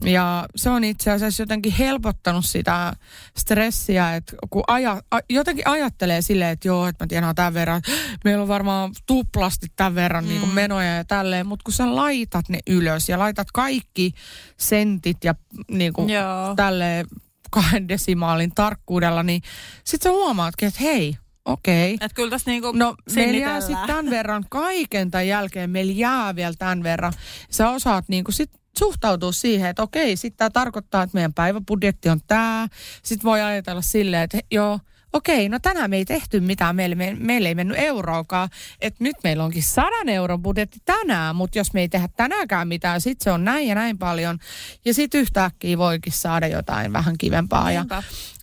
[0.01, 2.93] Ja se on itse asiassa jotenkin helpottanut sitä
[3.37, 7.81] stressiä, että kun aja, a, jotenkin ajattelee silleen, että joo, että mä tiedän tämän verran,
[8.23, 10.27] meillä on varmaan tuplasti tämän verran mm.
[10.27, 14.13] niin kuin menoja ja tälleen, mutta kun sä laitat ne ylös ja laitat kaikki
[14.57, 15.35] sentit ja
[15.71, 16.09] niin kuin
[16.55, 17.07] tälleen
[17.51, 19.41] kahden desimaalin tarkkuudella, niin
[19.83, 21.17] sit sä huomaatkin, että hei,
[21.47, 21.93] okei.
[21.93, 22.05] Okay.
[22.05, 26.35] Että kyllä tässä niinku No meillä jää sitten tämän verran kaiken tämän jälkeen, meillä jää
[26.35, 27.13] vielä tämän verran.
[27.49, 32.19] Sä osaat niinku sit suhtautua siihen, että okei, sitten tämä tarkoittaa, että meidän päiväbudjetti on
[32.27, 32.67] tämä.
[33.03, 34.79] Sitten voi ajatella silleen, että joo,
[35.17, 38.49] okei, no tänään me ei tehty mitään, meille, me, meille ei mennyt euroakaan,
[38.81, 43.01] että nyt meillä onkin sadan euron budjetti tänään, mutta jos me ei tehdä tänäänkään mitään,
[43.01, 44.39] sitten se on näin ja näin paljon.
[44.85, 47.85] Ja sitten yhtäkkiä voikin saada jotain vähän kivempaa ja,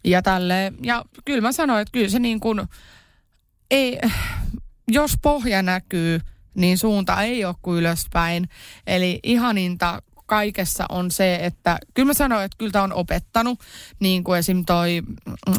[0.05, 0.73] ja tälle.
[0.83, 2.63] Ja kyllä mä sanoin, että kyllä se niin kuin,
[3.71, 3.99] ei,
[4.89, 6.21] jos pohja näkyy,
[6.55, 8.49] niin suunta ei ole kuin ylöspäin.
[8.87, 13.61] Eli ihaninta kaikessa on se, että kyllä mä sanoin, että kyllä tämä on opettanut,
[14.01, 14.65] niin kuin esim.
[14.65, 15.03] toi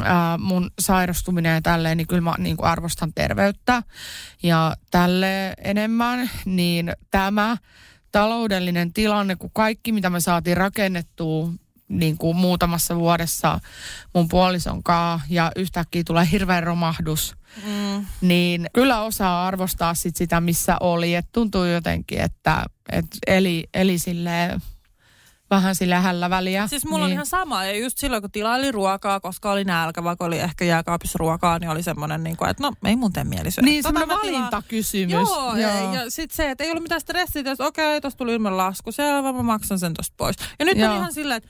[0.02, 3.82] ää, mun sairastuminen ja tälleen, niin kyllä mä niin kuin arvostan terveyttä
[4.42, 7.56] ja tälle enemmän, niin tämä
[8.12, 11.50] taloudellinen tilanne, kun kaikki mitä me saatiin rakennettua
[11.88, 13.60] niin kuin muutamassa vuodessa
[14.14, 17.34] mun puolison kaa ja yhtäkkiä tulee hirveä romahdus,
[17.66, 18.06] mm.
[18.20, 21.14] niin kyllä osaa arvostaa sit sitä, missä oli.
[21.14, 24.62] Et tuntuu jotenkin, että et eli, eli silleen
[25.50, 26.66] vähän sillä hällä väliä.
[26.66, 27.04] Siis mulla niin.
[27.04, 27.64] on ihan sama.
[27.64, 31.70] Ja just silloin, kun tilaili ruokaa, koska oli nälkä, vaikka oli ehkä jääkaapissa ruokaa, niin
[31.70, 33.64] oli semmoinen, niin kuin, että no ei mun tee mieli syödä.
[33.64, 35.12] Niin, tota semmoinen valintakysymys.
[35.12, 35.56] Joo, Joo.
[35.56, 38.56] Ja, ja sitten se, että ei ollut mitään stressiä, että okei, okay, tuossa tuli ilman
[38.56, 40.36] lasku, selvä, mä maksan sen tosta pois.
[40.58, 40.90] Ja nyt Joo.
[40.90, 41.48] on ihan silleen, että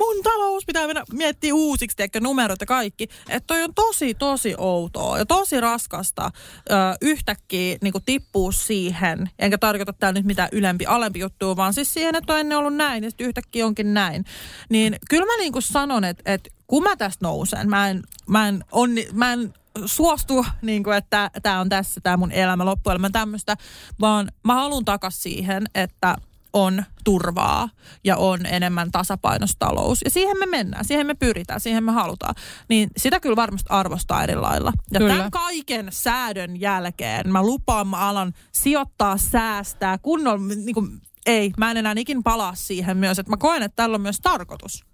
[0.00, 3.08] mun talous pitää mennä miettiä uusiksi, tiedätkö, numerot ja kaikki.
[3.28, 6.30] Että toi on tosi, tosi outoa ja tosi raskasta
[6.70, 9.30] ö, yhtäkkiä niin tippua siihen.
[9.38, 12.74] Enkä tarkoita täällä nyt mitään ylempi, alempi juttua, vaan siis siihen, että on ennen ollut
[12.74, 14.24] näin ja sitten yhtäkkiä onkin näin.
[14.68, 18.48] Niin kyllä mä niin kuin sanon, että, että kun mä tästä nousen, mä en, mä
[18.48, 19.54] en, onni, mä en
[19.86, 23.56] suostu, niin kuin, että tämä on tässä, tämä mun elämä, loppuelämä tämmöistä,
[24.00, 26.16] vaan mä haluan takas siihen, että
[26.52, 27.68] on turvaa
[28.04, 29.66] ja on enemmän tasapainosta
[30.04, 32.34] Ja siihen me mennään, siihen me pyritään, siihen me halutaan.
[32.68, 34.72] Niin sitä kyllä varmasti arvostaa eri lailla.
[34.90, 35.14] Ja kyllä.
[35.14, 41.70] tämän kaiken säädön jälkeen mä lupaan, mä alan sijoittaa, säästää, kunnolla, niin kuin, ei, mä
[41.70, 44.84] en enää ikin palaa siihen myös, että mä koen, että tällä on myös tarkoitus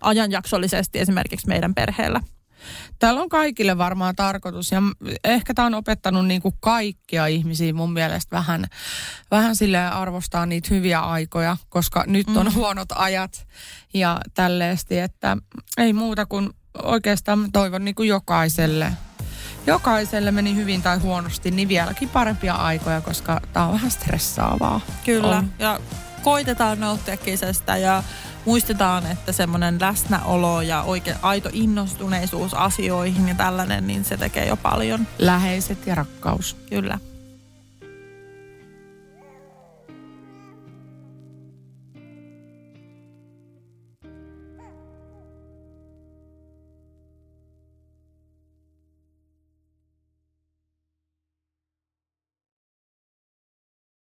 [0.00, 2.20] ajanjaksollisesti esimerkiksi meidän perheellä.
[2.98, 4.82] Täällä on kaikille varmaan tarkoitus ja
[5.24, 8.66] ehkä tämä on opettanut niin kuin kaikkia ihmisiä mun mielestä vähän,
[9.30, 12.54] vähän sille arvostaa niitä hyviä aikoja, koska nyt on mm.
[12.54, 13.46] huonot ajat
[13.94, 15.36] ja tälleesti, että
[15.78, 16.50] ei muuta kuin
[16.82, 18.92] oikeastaan toivon niin kuin jokaiselle,
[19.66, 24.80] jokaiselle meni hyvin tai huonosti, niin vieläkin parempia aikoja, koska tämä on vähän stressaavaa.
[25.04, 25.52] Kyllä, on.
[25.58, 25.80] ja
[26.22, 28.02] koitetaan nauttia kesästä ja
[28.44, 34.56] muistetaan, että semmoinen läsnäolo ja oikein aito innostuneisuus asioihin ja tällainen, niin se tekee jo
[34.56, 35.06] paljon.
[35.18, 36.56] Läheiset ja rakkaus.
[36.70, 36.98] Kyllä.